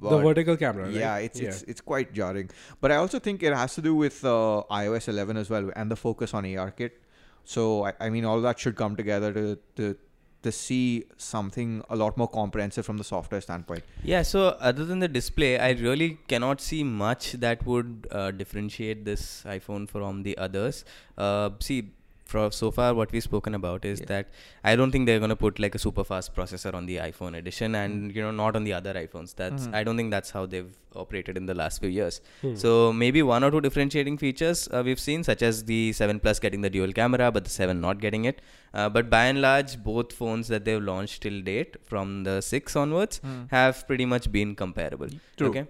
the 0.01 0.19
vertical 0.19 0.57
camera, 0.57 0.85
right? 0.85 0.95
yeah, 0.95 1.17
it's 1.17 1.41
it's 1.41 1.63
it's 1.73 1.81
quite 1.81 2.13
jarring. 2.19 2.51
But 2.81 2.93
I 2.93 2.97
also 2.97 3.19
think 3.19 3.43
it 3.43 3.57
has 3.61 3.75
to 3.79 3.83
do 3.87 3.95
with 4.03 4.25
uh, 4.25 4.63
iOS 4.83 5.09
11 5.09 5.37
as 5.37 5.51
well 5.51 5.73
and 5.75 5.91
the 5.91 5.97
focus 5.97 6.33
on 6.33 6.45
ARKit. 6.45 6.93
So 7.45 7.87
I, 7.87 7.93
I 8.07 8.11
mean, 8.11 8.25
all 8.25 8.41
that 8.47 8.61
should 8.61 8.77
come 8.77 8.95
together 9.03 9.33
to 9.33 9.59
to 9.81 9.91
to 10.43 10.53
see 10.53 11.05
something 11.17 11.83
a 11.91 11.97
lot 11.97 12.17
more 12.17 12.29
comprehensive 12.29 12.87
from 12.87 12.97
the 12.97 13.05
software 13.05 13.41
standpoint. 13.41 13.83
Yeah, 14.03 14.23
so 14.23 14.45
other 14.71 14.85
than 14.85 15.01
the 15.01 15.09
display, 15.09 15.59
I 15.59 15.71
really 15.73 16.19
cannot 16.29 16.61
see 16.61 16.85
much 16.85 17.33
that 17.33 17.67
would 17.67 18.07
uh, 18.11 18.31
differentiate 18.31 19.05
this 19.05 19.43
iPhone 19.45 19.89
from 19.89 20.23
the 20.23 20.39
others. 20.39 20.85
Uh, 21.19 21.51
see, 21.61 21.91
for 22.33 22.43
so 22.59 22.71
far, 22.79 22.89
what 23.01 23.13
we've 23.15 23.27
spoken 23.31 23.55
about 23.61 23.85
is 23.93 24.01
Yeah. 24.01 24.07
that 24.13 24.29
I 24.73 24.77
don't 24.81 24.93
think 24.97 25.07
they're 25.11 25.23
going 25.25 25.35
to 25.35 25.41
put 25.45 25.59
like 25.65 25.75
a 25.79 25.83
super 25.87 26.05
fast 26.11 26.35
processor 26.37 26.73
on 26.81 26.87
the 26.91 26.97
iPhone 27.09 27.37
edition, 27.41 27.75
and 27.81 28.15
you 28.17 28.23
know, 28.27 28.31
not 28.43 28.57
on 28.61 28.65
the 28.69 28.75
other 28.79 28.95
iPhones. 29.05 29.35
That's 29.43 29.67
Mhm. 29.67 29.75
I 29.81 29.83
don't 29.89 29.97
think 30.03 30.11
that's 30.17 30.31
how 30.37 30.45
they've 30.55 30.71
operated 31.05 31.37
in 31.41 31.47
the 31.51 31.57
last 31.63 31.81
few 31.83 31.91
years. 31.97 32.21
Hmm. 32.45 32.55
So 32.63 32.71
maybe 33.03 33.23
one 33.33 33.45
or 33.49 33.51
two 33.57 33.61
differentiating 33.67 34.17
features 34.25 34.63
uh, 34.77 34.83
we've 34.89 35.03
seen, 35.09 35.23
such 35.31 35.43
as 35.51 35.65
the 35.73 35.81
7 36.01 36.19
Plus 36.25 36.41
getting 36.47 36.63
the 36.69 36.71
dual 36.79 36.93
camera, 37.01 37.31
but 37.37 37.45
the 37.51 37.55
7 37.59 37.81
not 37.89 38.01
getting 38.07 38.25
it. 38.33 38.41
Uh, 38.75 38.89
but 38.97 39.11
by 39.17 39.25
and 39.33 39.41
large, 39.49 39.73
both 39.91 40.13
phones 40.23 40.49
that 40.55 40.65
they've 40.65 40.83
launched 40.93 41.23
till 41.27 41.39
date, 41.53 41.77
from 41.93 42.25
the 42.31 42.37
6 42.53 42.75
onwards, 42.85 43.19
Hmm. 43.27 43.43
have 43.59 43.87
pretty 43.91 44.07
much 44.15 44.31
been 44.39 44.55
comparable. 44.65 45.09
True. 45.37 45.49
Okay. 45.53 45.67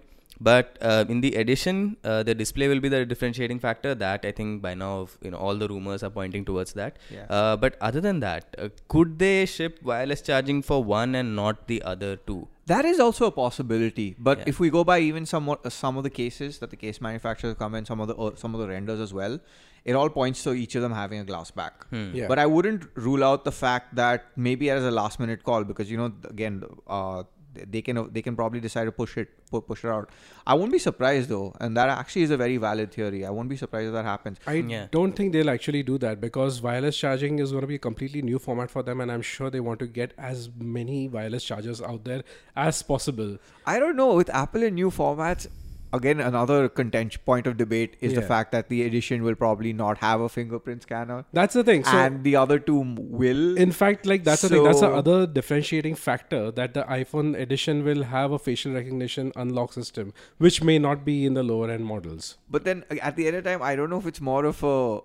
But 0.47 0.77
uh, 0.81 1.05
in 1.15 1.21
the 1.25 1.31
addition 1.41 1.97
uh, 2.03 2.23
the 2.23 2.33
display 2.33 2.67
will 2.67 2.79
be 2.85 2.89
the 2.93 3.05
differentiating 3.05 3.59
factor. 3.65 3.93
That 4.03 4.25
I 4.29 4.31
think 4.39 4.61
by 4.61 4.73
now, 4.73 4.93
you 5.21 5.31
know, 5.33 5.37
all 5.37 5.55
the 5.63 5.67
rumors 5.73 6.03
are 6.03 6.09
pointing 6.09 6.45
towards 6.45 6.73
that. 6.79 6.97
Yeah. 7.17 7.25
Uh, 7.39 7.57
but 7.65 7.75
other 7.89 8.01
than 8.07 8.21
that, 8.21 8.55
uh, 8.57 8.69
could 8.95 9.19
they 9.19 9.45
ship 9.45 9.79
wireless 9.91 10.21
charging 10.31 10.61
for 10.71 10.83
one 10.83 11.13
and 11.23 11.35
not 11.35 11.67
the 11.73 11.81
other 11.93 12.15
two? 12.31 12.39
That 12.67 12.85
is 12.85 12.99
also 12.99 13.25
a 13.27 13.31
possibility, 13.31 14.15
but 14.17 14.39
Yeah. 14.39 14.43
if 14.53 14.59
we 14.65 14.69
go 14.77 14.83
by 14.91 14.99
even 15.09 15.25
some 15.25 15.49
uh, 15.49 15.57
some 15.69 15.97
of 16.01 16.03
the 16.07 16.13
cases 16.21 16.59
that 16.59 16.69
the 16.75 16.79
case 16.85 17.01
manufacturers 17.09 17.55
come 17.65 17.75
in, 17.81 17.85
some 17.91 17.99
of 18.05 18.07
the 18.13 18.15
uh, 18.15 18.31
some 18.45 18.55
of 18.55 18.61
the 18.61 18.67
renders 18.71 18.99
as 19.07 19.13
well, 19.19 19.37
it 19.83 19.93
all 20.01 20.09
points 20.17 20.43
to 20.47 20.53
each 20.63 20.75
of 20.79 20.81
them 20.87 20.93
having 21.01 21.19
a 21.19 21.27
glass 21.31 21.51
back. 21.61 21.85
Hmm. 21.89 22.07
Yeah. 22.19 22.27
But 22.33 22.39
I 22.39 22.45
wouldn't 22.55 22.85
rule 23.09 23.23
out 23.29 23.43
the 23.49 23.51
fact 23.59 23.95
that 24.01 24.25
maybe 24.47 24.69
as 24.77 24.83
a 24.83 24.91
last 25.01 25.19
minute 25.25 25.43
call 25.51 25.63
because 25.73 25.91
you 25.95 25.97
know 26.01 26.09
again 26.35 26.63
uh, 26.87 27.23
they 27.53 27.81
can 27.81 28.11
they 28.13 28.21
can 28.21 28.35
probably 28.35 28.59
decide 28.59 28.85
to 28.85 28.91
push 28.91 29.17
it 29.17 29.29
push 29.51 29.83
it 29.83 29.89
out. 29.89 30.09
I 30.47 30.53
won't 30.53 30.71
be 30.71 30.79
surprised 30.79 31.29
though, 31.29 31.53
and 31.59 31.75
that 31.77 31.89
actually 31.89 32.21
is 32.23 32.31
a 32.31 32.37
very 32.37 32.57
valid 32.57 32.91
theory. 32.93 33.25
I 33.25 33.29
won't 33.29 33.49
be 33.49 33.57
surprised 33.57 33.87
if 33.87 33.93
that 33.93 34.05
happens. 34.05 34.37
I 34.47 34.53
Yeah. 34.53 34.87
don't 34.91 35.13
think 35.13 35.33
they'll 35.33 35.49
actually 35.49 35.83
do 35.83 35.97
that 35.99 36.21
because 36.21 36.61
wireless 36.61 36.97
charging 36.97 37.39
is 37.39 37.51
going 37.51 37.61
to 37.61 37.67
be 37.67 37.75
a 37.75 37.79
completely 37.79 38.21
new 38.21 38.39
format 38.39 38.71
for 38.71 38.83
them, 38.83 39.01
and 39.01 39.11
I'm 39.11 39.21
sure 39.21 39.49
they 39.49 39.59
want 39.59 39.79
to 39.79 39.87
get 39.87 40.13
as 40.17 40.49
many 40.57 41.07
wireless 41.09 41.43
chargers 41.43 41.81
out 41.81 42.05
there 42.05 42.23
as 42.55 42.81
possible. 42.83 43.37
I 43.65 43.79
don't 43.79 43.95
know 43.97 44.13
with 44.15 44.29
Apple 44.29 44.63
in 44.63 44.75
new 44.75 44.89
formats. 44.89 45.47
Again, 45.93 46.21
another 46.21 46.69
contention 46.69 47.21
point 47.25 47.47
of 47.47 47.57
debate 47.57 47.97
is 47.99 48.13
the 48.13 48.21
fact 48.21 48.51
that 48.53 48.69
the 48.69 48.83
edition 48.83 49.23
will 49.23 49.35
probably 49.35 49.73
not 49.73 49.97
have 49.97 50.21
a 50.21 50.29
fingerprint 50.29 50.83
scanner. 50.83 51.25
That's 51.33 51.53
the 51.53 51.63
thing. 51.63 51.83
So, 51.83 51.97
and 51.97 52.23
the 52.23 52.35
other 52.37 52.59
two 52.59 52.95
will. 52.97 53.57
in 53.57 53.71
fact, 53.71 54.05
like 54.05 54.23
that's 54.23 54.41
the 54.43 54.49
thing. 54.49 54.63
That's 54.63 54.79
the 54.79 54.89
other 54.89 55.27
differentiating 55.27 55.95
factor 55.95 56.49
that 56.51 56.73
the 56.73 56.83
iPhone 56.83 57.37
edition 57.37 57.83
will 57.83 58.03
have 58.03 58.31
a 58.31 58.39
facial 58.39 58.73
recognition 58.73 59.31
unlock 59.35 59.73
system, 59.73 60.13
which 60.37 60.63
may 60.63 60.79
not 60.79 61.03
be 61.03 61.25
in 61.25 61.33
the 61.33 61.43
lower 61.43 61.69
end 61.69 61.85
models. 61.85 62.37
but 62.49 62.63
then 62.63 62.85
at 63.01 63.15
the 63.15 63.27
end 63.27 63.35
of 63.35 63.43
time, 63.43 63.61
I 63.61 63.75
don't 63.75 63.89
know 63.89 63.97
if 63.97 64.05
it's 64.05 64.21
more 64.21 64.45
of 64.45 64.63
a 64.63 65.01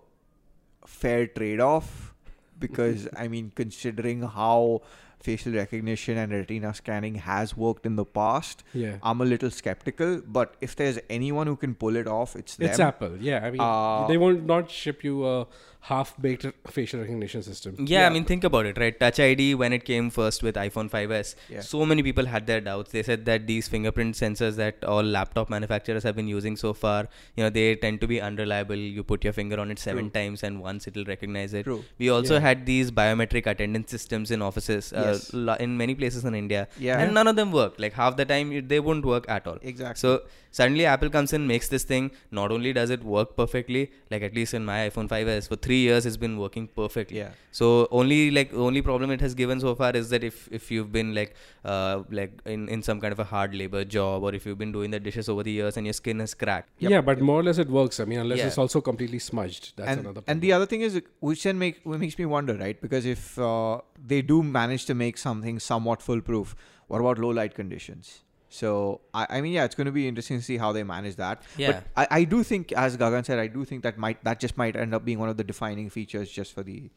fair 0.87 1.27
trade-off 1.27 2.15
because 2.59 3.09
I 3.17 3.29
mean, 3.29 3.53
considering 3.55 4.23
how 4.23 4.83
facial 5.27 5.53
recognition 5.59 6.19
and 6.25 6.33
retina 6.39 6.73
scanning 6.81 7.17
has 7.27 7.57
worked 7.67 7.87
in 7.91 7.97
the 8.01 8.05
past, 8.19 8.65
Yeah. 8.83 8.97
I'm 9.03 9.21
a 9.27 9.29
little 9.35 9.51
skeptical. 9.61 10.13
But 10.39 10.55
if 10.69 10.77
there's 10.81 10.99
anyone 11.19 11.47
who 11.53 11.57
can 11.65 11.75
pull 11.85 11.97
it 12.03 12.11
off, 12.19 12.37
it's 12.43 12.57
them. 12.57 12.69
It's 12.71 12.81
Apple. 12.89 13.17
Yeah. 13.31 13.41
I 13.47 13.51
mean, 13.51 13.61
Uh, 13.61 14.07
they 14.13 14.19
won't 14.25 14.45
not 14.55 14.71
ship 14.81 15.03
you 15.11 15.25
a 15.33 15.47
half 15.89 16.09
baked 16.25 16.45
facial 16.77 17.01
recognition 17.01 17.43
system. 17.49 17.75
Yeah, 17.79 18.01
Yeah. 18.01 18.07
I 18.07 18.11
mean, 18.15 18.25
think 18.31 18.45
about 18.49 18.67
it, 18.71 18.79
right? 18.83 18.99
Touch 19.03 19.19
ID, 19.21 19.45
when 19.63 19.73
it 19.77 19.85
came 19.91 20.07
first 20.17 20.43
with 20.47 20.57
iPhone 20.63 20.89
5s, 20.95 21.29
Yeah. 21.55 21.61
so 21.73 21.87
many 21.91 22.03
people 22.07 22.27
had 22.33 22.47
their 22.51 22.61
doubts. 22.69 22.91
They 22.97 23.03
said 23.09 23.25
that 23.29 23.47
these 23.51 23.69
fingerprint 23.75 24.17
sensors 24.23 24.57
that 24.63 24.85
all 24.95 25.03
laptop 25.17 25.49
manufacturers 25.57 26.03
have 26.09 26.17
been 26.21 26.31
using 26.33 26.57
so 26.65 26.73
far, 26.85 27.01
you 27.37 27.45
know, 27.45 27.51
they 27.59 27.67
tend 27.85 28.01
to 28.05 28.09
be 28.15 28.19
unreliable. 28.31 28.75
You 28.97 29.05
put 29.13 29.23
your 29.29 29.33
finger 29.41 29.61
on 29.67 29.71
it 29.75 29.79
seven 29.79 30.11
True. 30.11 30.21
times 30.21 30.43
and 30.49 30.61
once 30.61 30.89
it'll 30.89 31.05
recognize 31.13 31.55
it. 31.61 31.65
True. 31.71 31.85
We 31.99 32.09
also 32.17 32.35
Yeah. 32.35 32.47
had 32.49 32.67
these 32.73 32.91
biometric 33.03 33.47
attendance 33.55 33.91
systems 33.99 34.33
in 34.39 34.43
offices 34.49 34.93
uh, 34.93 35.05
Yes. 35.07 35.61
in 35.67 35.77
many 35.85 35.95
places 36.03 36.25
in 36.33 36.35
India. 36.43 36.65
Yeah. 36.89 36.99
And 37.05 37.15
none 37.21 37.29
of 37.35 37.37
them 37.43 37.53
worked. 37.61 37.79
Like 37.87 37.93
half 38.03 38.17
the 38.23 38.29
time, 38.35 38.51
they 38.75 38.81
won't 38.91 39.05
work 39.15 39.31
at 39.39 39.47
all. 39.47 39.59
Exactly. 39.75 40.01
So 40.05 40.13
suddenly 40.61 40.85
Apple 40.97 41.11
comes 41.19 41.33
in, 41.39 41.47
makes 41.55 41.69
this 41.77 41.85
thing. 41.95 42.11
Not 42.41 42.51
only 42.59 42.73
does 42.83 42.91
it 42.99 43.05
work 43.17 43.37
perfectly, 43.41 43.85
like 44.11 44.23
at 44.31 44.35
least 44.41 44.53
in 44.61 44.65
my 44.73 44.79
iPhone 44.89 45.09
5s, 45.17 45.49
for 45.53 45.57
three 45.67 45.76
years 45.79 46.07
it's 46.07 46.17
been 46.17 46.39
working 46.39 46.67
perfectly. 46.69 47.19
Yeah. 47.19 47.31
So 47.53 47.89
only 47.91 48.31
like 48.31 48.53
only 48.55 48.83
problem 48.83 49.11
it 49.11 49.21
has 49.21 49.35
given 49.35 49.61
so 49.61 49.75
far 49.75 49.91
is 49.93 50.11
that 50.11 50.25
if 50.25 50.49
if 50.51 50.71
you've 50.71 50.93
been 50.93 51.15
like 51.15 51.35
uh 51.65 52.03
like 52.11 52.33
in 52.45 52.69
in 52.69 52.83
some 52.83 53.01
kind 53.01 53.13
of 53.13 53.19
a 53.19 53.25
hard 53.25 53.55
labor 53.55 53.85
job 53.85 54.23
or 54.23 54.35
if 54.35 54.45
you've 54.47 54.59
been 54.59 54.73
doing 54.73 54.91
the 54.91 55.01
dishes 55.01 55.29
over 55.29 55.43
the 55.43 55.51
years 55.53 55.77
and 55.77 55.87
your 55.87 55.93
skin 55.93 56.21
is 56.21 56.35
cracked. 56.35 56.71
Yep. 56.79 56.91
Yeah, 56.91 57.01
but 57.01 57.21
more 57.21 57.41
or 57.41 57.43
less 57.43 57.59
it 57.59 57.69
works. 57.69 58.01
I 58.01 58.05
mean, 58.05 58.19
unless 58.21 58.39
Yeah. 58.39 58.47
it's 58.49 58.59
also 58.59 58.81
completely 58.81 59.19
smudged. 59.19 59.73
That's 59.77 59.91
and, 59.91 60.01
another. 60.01 60.23
and 60.27 60.41
the 60.41 60.53
other 60.53 60.67
thing 60.67 60.83
is, 60.83 61.01
which 61.21 61.43
then 61.45 61.59
make 61.59 61.81
what 61.85 61.99
makes 62.01 62.19
me 62.19 62.27
wonder, 62.27 62.55
right? 62.55 62.81
Because 62.81 63.07
if 63.07 63.39
uh, 63.39 63.81
they 64.15 64.23
do 64.23 64.43
manage 64.43 64.87
to 64.87 64.95
make 64.95 65.19
something 65.19 65.59
somewhat 65.59 66.03
foolproof, 66.03 66.55
what 66.89 67.01
about 67.01 67.19
low 67.19 67.31
light 67.31 67.55
conditions? 67.55 68.23
So 68.57 69.01
I, 69.13 69.27
I 69.31 69.41
mean, 69.41 69.53
yeah, 69.53 69.65
it's 69.65 69.75
going 69.75 69.87
to 69.87 69.93
be 69.93 70.09
interesting 70.09 70.39
to 70.39 70.45
see 70.45 70.57
how 70.57 70.73
they 70.73 70.83
manage 70.83 71.17
that. 71.17 71.43
Yeah. 71.57 71.73
But 71.73 71.85
I, 71.97 72.21
I 72.21 72.25
do 72.25 72.43
think, 72.43 72.73
as 72.73 72.97
Gagan 72.97 73.25
said, 73.25 73.39
I 73.39 73.49
do 73.49 73.65
think 73.65 73.83
that 73.83 73.99
might 73.99 74.23
that 74.25 74.41
just 74.41 74.57
might 74.57 74.77
end 74.85 74.95
up 74.95 75.05
being 75.05 75.19
one 75.19 75.29
of 75.29 75.37
the 75.37 75.45
defining 75.45 75.91
features 75.91 76.31
just 76.31 76.53
for 76.53 76.63
the. 76.63 76.91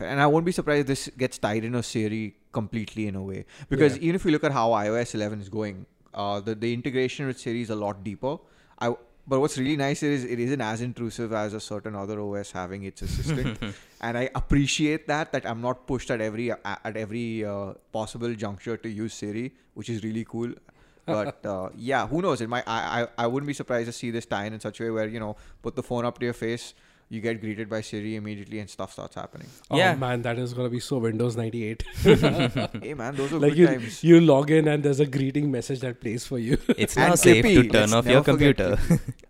And 0.00 0.20
I 0.20 0.26
won't 0.26 0.46
be 0.46 0.52
surprised 0.52 0.82
if 0.82 0.86
this 0.86 1.10
gets 1.18 1.38
tied 1.38 1.64
in 1.64 1.74
a 1.74 1.82
Siri 1.82 2.36
completely 2.52 3.08
in 3.08 3.16
a 3.16 3.22
way. 3.22 3.44
Because 3.68 3.96
Yeah. 3.96 4.04
even 4.04 4.14
if 4.16 4.24
you 4.24 4.30
look 4.30 4.44
at 4.44 4.52
how 4.52 4.70
iOS 4.70 5.14
11 5.14 5.40
is 5.40 5.48
going, 5.48 5.86
uh, 6.14 6.40
the 6.40 6.54
the 6.54 6.72
integration 6.72 7.26
with 7.26 7.40
Siri 7.46 7.62
is 7.62 7.70
a 7.70 7.80
lot 7.86 8.04
deeper. 8.04 8.36
I 8.78 8.94
but 9.26 9.38
what's 9.40 9.56
really 9.56 9.76
nice 9.76 10.02
is 10.02 10.24
it 10.24 10.40
isn't 10.40 10.60
as 10.60 10.80
intrusive 10.80 11.32
as 11.32 11.54
a 11.54 11.60
certain 11.60 11.94
other 11.94 12.20
OS 12.20 12.50
having 12.52 12.82
its 12.82 13.02
assistant, 13.02 13.58
and 14.00 14.18
I 14.18 14.28
appreciate 14.34 15.06
that. 15.06 15.32
That 15.32 15.46
I'm 15.46 15.60
not 15.60 15.86
pushed 15.86 16.10
at 16.10 16.20
every 16.20 16.50
at 16.52 16.96
every 16.96 17.44
uh, 17.44 17.74
possible 17.92 18.34
juncture 18.34 18.76
to 18.76 18.88
use 18.88 19.14
Siri, 19.14 19.52
which 19.74 19.88
is 19.88 20.02
really 20.02 20.24
cool. 20.28 20.52
But 21.06 21.44
uh, 21.54 21.68
yeah, 21.76 22.06
who 22.06 22.22
knows? 22.22 22.40
It 22.40 22.48
might. 22.48 22.64
I, 22.66 23.02
I 23.02 23.08
I 23.24 23.26
wouldn't 23.26 23.46
be 23.48 23.54
surprised 23.54 23.86
to 23.86 23.92
see 23.92 24.10
this 24.10 24.26
tie 24.26 24.44
in 24.46 24.52
in 24.52 24.60
such 24.60 24.80
a 24.80 24.84
way 24.84 24.90
where 24.90 25.08
you 25.08 25.20
know 25.20 25.36
put 25.62 25.76
the 25.76 25.82
phone 25.82 26.04
up 26.04 26.18
to 26.20 26.24
your 26.24 26.34
face, 26.34 26.74
you 27.08 27.20
get 27.20 27.40
greeted 27.40 27.68
by 27.68 27.80
Siri 27.80 28.16
immediately, 28.16 28.58
and 28.60 28.70
stuff 28.70 28.92
starts 28.92 29.14
happening. 29.16 29.48
oh 29.70 29.76
Yeah. 29.76 29.94
man, 29.94 30.22
that 30.22 30.38
is 30.38 30.54
gonna 30.54 30.70
be 30.70 30.80
so 30.80 30.98
Windows 30.98 31.36
98. 31.36 31.82
hey 32.82 32.94
man, 32.94 33.16
those 33.16 33.32
are 33.32 33.38
like 33.38 33.52
good 33.52 33.58
you, 33.58 33.66
times. 33.66 34.02
you 34.04 34.20
log 34.20 34.50
in 34.50 34.68
and 34.68 34.82
there's 34.82 35.00
a 35.00 35.06
greeting 35.06 35.50
message 35.50 35.80
that 35.80 36.00
plays 36.00 36.26
for 36.26 36.38
you. 36.38 36.58
It's 36.78 36.96
And 37.02 37.10
now 37.10 37.14
safe 37.16 37.44
Clippy, 37.44 37.54
to 37.62 37.68
turn 37.68 37.80
let's 37.90 37.92
off 37.92 38.06
your 38.06 38.22
computer. 38.22 38.78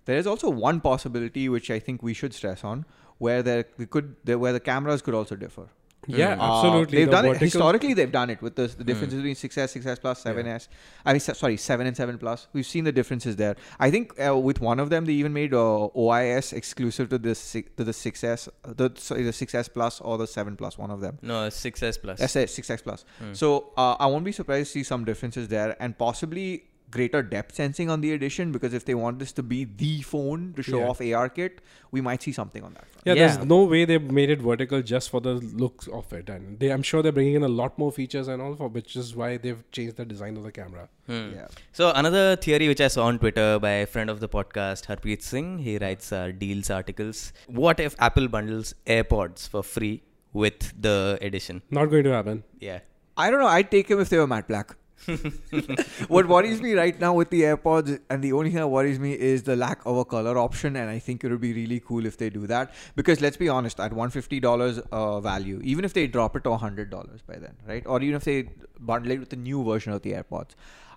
There 0.04 0.16
is 0.18 0.26
also 0.26 0.50
one 0.50 0.80
possibility 0.80 1.48
which 1.48 1.70
I 1.70 1.78
think 1.78 2.02
we 2.02 2.12
should 2.14 2.34
stress 2.34 2.64
on, 2.64 2.84
where 3.18 3.42
there 3.42 3.62
could 3.64 4.16
there, 4.24 4.38
where 4.38 4.52
the 4.52 4.60
cameras 4.60 5.00
could 5.02 5.14
also 5.14 5.36
differ. 5.36 5.68
Yeah, 6.09 6.37
Uh, 6.40 6.56
absolutely. 6.56 6.99
they've 6.99 7.06
The 7.06 7.12
done 7.12 7.26
it 7.26 7.37
historically. 7.38 7.94
They've 7.94 8.11
done 8.11 8.30
it 8.30 8.42
with 8.42 8.56
the, 8.56 8.66
the 8.66 8.82
differences 8.82 9.18
between 9.21 9.37
6s, 9.37 9.82
6s 9.82 10.00
plus, 10.00 10.25
7s. 10.25 10.68
I 11.04 11.12
mean, 11.12 11.21
sorry, 11.21 11.56
7 11.56 11.87
and 11.87 11.97
7 11.97 12.18
plus. 12.18 12.49
We've 12.52 12.66
seen 12.66 12.85
the 12.85 12.90
differences 12.92 13.37
there. 13.37 13.54
I 13.78 13.90
think 13.92 14.12
uh, 14.21 14.37
with 14.37 14.61
one 14.61 14.80
of 14.80 14.90
them, 14.90 15.04
they 15.04 15.12
even 15.12 15.32
made 15.32 15.54
uh, 15.54 15.88
OIS 15.94 16.52
exclusive 16.52 17.09
to 17.11 17.18
the 17.18 17.35
to 17.76 17.85
the 17.85 17.92
6s, 17.92 18.49
uh, 18.49 18.73
the 18.75 18.90
sorry, 18.97 19.23
the 19.23 19.30
6s 19.30 19.73
plus 19.73 20.00
or 20.00 20.18
the 20.18 20.26
7 20.26 20.56
plus. 20.56 20.76
One 20.76 20.90
of 20.90 21.00
them. 21.00 21.18
no, 21.23 21.47
6s 21.49 22.00
plus. 22.02 22.18
That's 22.18 22.35
it, 22.37 22.49
6s 22.49 22.82
plus. 22.82 23.04
Hmm. 23.21 23.35
So 23.35 23.71
uh, 23.76 23.97
I 24.00 24.06
won't 24.06 24.25
be 24.25 24.32
surprised 24.32 24.73
to 24.73 24.73
see 24.78 24.82
some 24.82 25.04
differences 25.04 25.47
there 25.49 25.76
and 25.80 25.97
possibly 25.97 26.64
greater 26.96 27.22
depth 27.22 27.54
sensing 27.56 27.90
on 27.94 28.00
the 28.04 28.12
edition 28.12 28.52
because 28.56 28.75
if 28.78 28.84
they 28.88 28.94
want 29.02 29.18
this 29.18 29.32
to 29.38 29.42
be 29.52 29.58
the 29.82 29.92
phone 30.02 30.52
to 30.56 30.62
show 30.62 30.78
Yeah. 30.80 30.88
off 30.90 31.00
AR 31.00 31.28
kit, 31.38 31.61
we 31.90 32.00
might 32.08 32.22
see 32.26 32.32
something 32.38 32.62
on 32.68 32.75
that 32.75 32.87
front. 32.92 33.06
Yeah, 33.08 33.14
Yeah. 33.14 33.26
there's 33.34 33.46
no 33.52 33.58
way 33.72 33.84
they've 33.90 34.11
made 34.20 34.30
it 34.34 34.40
vertical 34.49 34.82
just 34.92 35.11
for 35.14 35.20
the 35.26 35.34
looks 35.64 35.88
of 36.00 36.12
it, 36.20 36.28
and 36.34 36.58
they, 36.61 36.70
I'm 36.76 36.82
sure 36.90 37.02
they're 37.06 37.16
bringing 37.20 37.34
in 37.40 37.46
a 37.50 37.52
lot 37.62 37.78
more 37.84 37.90
features 38.00 38.28
and 38.34 38.42
all 38.46 38.54
for 38.62 38.68
which 38.68 38.94
is 39.02 39.14
why 39.22 39.30
they've 39.46 39.62
changed 39.78 39.96
the 39.96 40.04
design 40.12 40.37
of 40.37 40.44
the 40.50 40.52
camera. 40.61 40.88
Hmm. 41.06 41.30
Yeah. 41.40 41.49
So 41.72 41.90
another 42.02 42.37
theory 42.37 42.68
which 42.68 42.80
I 42.80 42.88
saw 42.88 43.06
on 43.06 43.18
Twitter 43.18 43.49
by 43.58 43.70
a 43.70 43.87
friend 43.87 44.11
of 44.11 44.20
the 44.20 44.28
podcast, 44.28 44.87
Harpreet 44.92 45.22
Singh, 45.22 45.58
he 45.58 45.78
writes 45.78 46.12
uh, 46.12 46.30
deals 46.44 46.70
articles. 46.70 47.32
What 47.64 47.80
if 47.80 47.96
Apple 47.99 48.28
bundles 48.28 48.75
AirPods 48.87 49.49
for 49.49 49.62
free 49.62 50.02
with 50.32 50.72
the 50.80 51.18
edition? 51.20 51.62
Not 51.70 51.87
going 51.87 52.04
to 52.04 52.11
happen. 52.12 52.44
Yeah. 52.61 52.80
I 53.16 53.30
don't 53.30 53.40
know. 53.40 53.46
I'd 53.46 53.70
take 53.70 53.90
him 53.90 54.00
if 54.00 54.08
they 54.08 54.18
were 54.18 54.26
matte 54.26 54.49
black. 54.49 54.76
what 56.09 56.26
worries 56.28 56.61
me 56.62 56.75
right 56.75 56.99
now 57.00 57.12
with 57.14 57.30
the 57.30 57.42
AirPods, 57.42 58.00
and 58.09 58.23
the 58.23 58.32
only 58.32 58.50
thing 58.50 58.59
that 58.59 58.68
worries 58.68 58.99
me 58.99 59.12
is 59.12 59.42
the 59.42 59.56
lack 59.56 59.85
of 59.85 59.97
a 59.97 60.04
color 60.04 60.38
option. 60.38 60.76
And 60.76 60.90
I 60.90 60.99
think 60.99 61.25
it 61.25 61.30
would 61.30 61.40
be 61.40 61.52
really 61.52 61.80
cool 61.80 62.06
if 62.06 62.16
they 62.18 62.30
do 62.30 62.47
that. 62.47 62.73
Because 62.94 63.21
let's 63.21 63.37
be 63.37 63.49
honest, 63.49 63.80
at 63.80 63.92
$150 63.92 64.82
uh, 64.92 65.21
value, 65.21 65.61
even 65.62 65.85
if 65.85 65.92
they 65.92 66.06
drop 66.06 66.37
it 66.37 66.44
to 66.44 66.50
$100 66.50 66.90
by 67.26 67.37
then, 67.37 67.56
right? 67.66 67.87
Or 67.87 68.00
even 68.00 68.16
if 68.16 68.25
they 68.25 68.49
bundle 68.78 69.12
it 69.12 69.18
with 69.18 69.30
the 69.30 69.37
new 69.37 69.64
version 69.64 69.92
of 69.92 70.02
the 70.02 70.12
AirPods, 70.12 70.50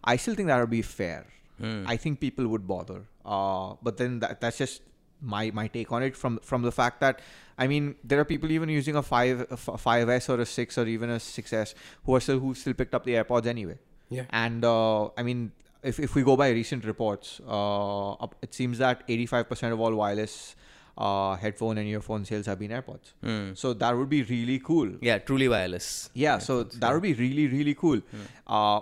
I 0.03 0.17
still 0.17 0.35
think 0.35 0.47
that 0.47 0.59
would 0.59 0.69
be 0.69 0.81
fair. 0.81 1.25
Hmm. 1.59 1.83
I 1.87 1.97
think 1.97 2.19
people 2.19 2.47
would 2.47 2.67
bother. 2.67 3.03
Uh, 3.25 3.75
but 3.81 3.97
then 3.97 4.19
that, 4.19 4.41
that's 4.41 4.57
just 4.57 4.81
my 5.21 5.49
my 5.51 5.67
take 5.67 5.91
on 5.91 6.03
it 6.03 6.15
from 6.15 6.39
from 6.43 6.61
the 6.61 6.71
fact 6.71 6.99
that 6.99 7.21
I 7.57 7.67
mean 7.67 7.95
there 8.03 8.19
are 8.19 8.25
people 8.25 8.51
even 8.51 8.69
using 8.69 8.95
a 8.95 9.01
five 9.01 9.41
a 9.41 9.53
f- 9.53 9.65
5s 9.65 10.29
or 10.29 10.41
a 10.41 10.45
six 10.45 10.77
or 10.77 10.85
even 10.85 11.09
a 11.09 11.15
6s 11.15 11.73
who 12.03 12.15
are 12.15 12.19
still 12.19 12.39
who 12.39 12.53
still 12.53 12.73
picked 12.73 12.93
up 12.93 13.05
the 13.05 13.13
AirPods 13.13 13.45
anyway. 13.45 13.77
Yeah. 14.09 14.25
And 14.29 14.63
uh, 14.63 15.05
I 15.17 15.23
mean 15.23 15.51
if 15.83 15.99
if 15.99 16.15
we 16.15 16.23
go 16.23 16.35
by 16.35 16.49
recent 16.49 16.85
reports, 16.85 17.39
uh, 17.47 18.27
it 18.41 18.53
seems 18.53 18.79
that 18.79 19.07
85% 19.07 19.73
of 19.73 19.79
all 19.79 19.95
wireless 19.95 20.55
uh, 20.97 21.35
headphone 21.35 21.77
and 21.77 21.87
earphone 21.87 22.25
sales 22.25 22.45
have 22.47 22.59
been 22.59 22.71
AirPods. 22.71 23.13
Hmm. 23.21 23.53
So 23.53 23.73
that 23.73 23.95
would 23.95 24.09
be 24.09 24.23
really 24.23 24.59
cool. 24.59 24.91
Yeah, 25.01 25.19
truly 25.19 25.47
wireless. 25.47 26.09
Yeah, 26.13 26.39
so 26.39 26.63
that 26.63 26.93
would 26.93 27.03
be 27.03 27.13
really 27.13 27.47
really 27.47 27.75
cool. 27.75 28.01
Uh, 28.47 28.81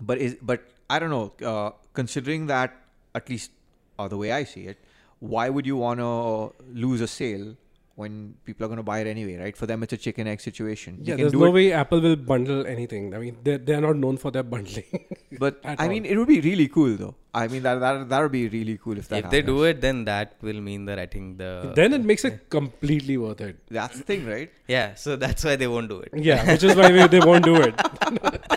but 0.00 0.18
is 0.18 0.36
but 0.42 0.62
I 0.90 0.98
don't 0.98 1.10
know. 1.10 1.32
Uh, 1.54 1.70
considering 1.94 2.46
that, 2.46 2.76
at 3.14 3.28
least 3.28 3.50
uh, 3.98 4.08
the 4.08 4.16
way 4.16 4.32
I 4.32 4.44
see 4.44 4.66
it, 4.66 4.78
why 5.20 5.48
would 5.48 5.66
you 5.66 5.76
want 5.76 6.00
to 6.00 6.52
lose 6.72 7.00
a 7.00 7.06
sale 7.06 7.56
when 7.94 8.34
people 8.44 8.64
are 8.64 8.68
going 8.68 8.78
to 8.78 8.82
buy 8.82 9.00
it 9.00 9.06
anyway, 9.06 9.36
right? 9.36 9.56
For 9.56 9.66
them, 9.66 9.82
it's 9.82 9.92
a 9.92 9.96
chicken 9.96 10.26
egg 10.26 10.40
situation. 10.40 10.98
They 11.00 11.10
Yeah, 11.10 11.16
can 11.16 11.22
there's 11.24 11.32
do 11.32 11.40
no 11.40 11.46
it, 11.46 11.52
way 11.52 11.72
Apple 11.72 12.00
will 12.00 12.16
bundle 12.16 12.66
anything. 12.66 13.14
I 13.14 13.18
mean, 13.18 13.36
they're, 13.42 13.58
they're 13.58 13.80
not 13.80 13.96
known 13.96 14.16
for 14.16 14.30
their 14.30 14.42
bundling. 14.42 14.84
but 15.38 15.60
I 15.64 15.76
all. 15.76 15.88
mean, 15.88 16.04
it 16.06 16.16
would 16.16 16.28
be 16.28 16.40
really 16.40 16.68
cool 16.68 16.96
though. 16.96 17.14
I 17.34 17.48
mean, 17.48 17.62
that 17.62 17.76
that 17.80 18.08
that 18.10 18.20
would 18.22 18.32
be 18.32 18.48
really 18.48 18.78
cool 18.82 18.98
if 18.98 19.08
that. 19.08 19.24
if 19.24 19.30
they 19.30 19.40
do 19.42 19.64
it, 19.64 19.80
then 19.80 20.04
that 20.06 20.34
will 20.42 20.60
mean 20.60 20.84
that 20.86 20.98
I 20.98 21.06
think 21.06 21.38
the 21.38 21.72
then 21.74 21.92
it 21.94 22.04
makes 22.04 22.24
it 22.26 22.50
completely 22.50 23.16
worth 23.16 23.40
it. 23.40 23.56
that's 23.70 23.98
the 23.98 24.04
thing, 24.04 24.26
right? 24.26 24.50
yeah. 24.68 24.94
So 24.94 25.16
that's 25.16 25.42
why 25.44 25.56
they 25.56 25.66
won't 25.66 25.88
do 25.88 26.00
it. 26.00 26.10
Yeah, 26.14 26.46
which 26.52 26.62
is 26.62 26.76
why 26.76 26.90
they, 26.92 27.06
they 27.08 27.20
won't 27.20 27.44
do 27.44 27.56
it. 27.56 27.74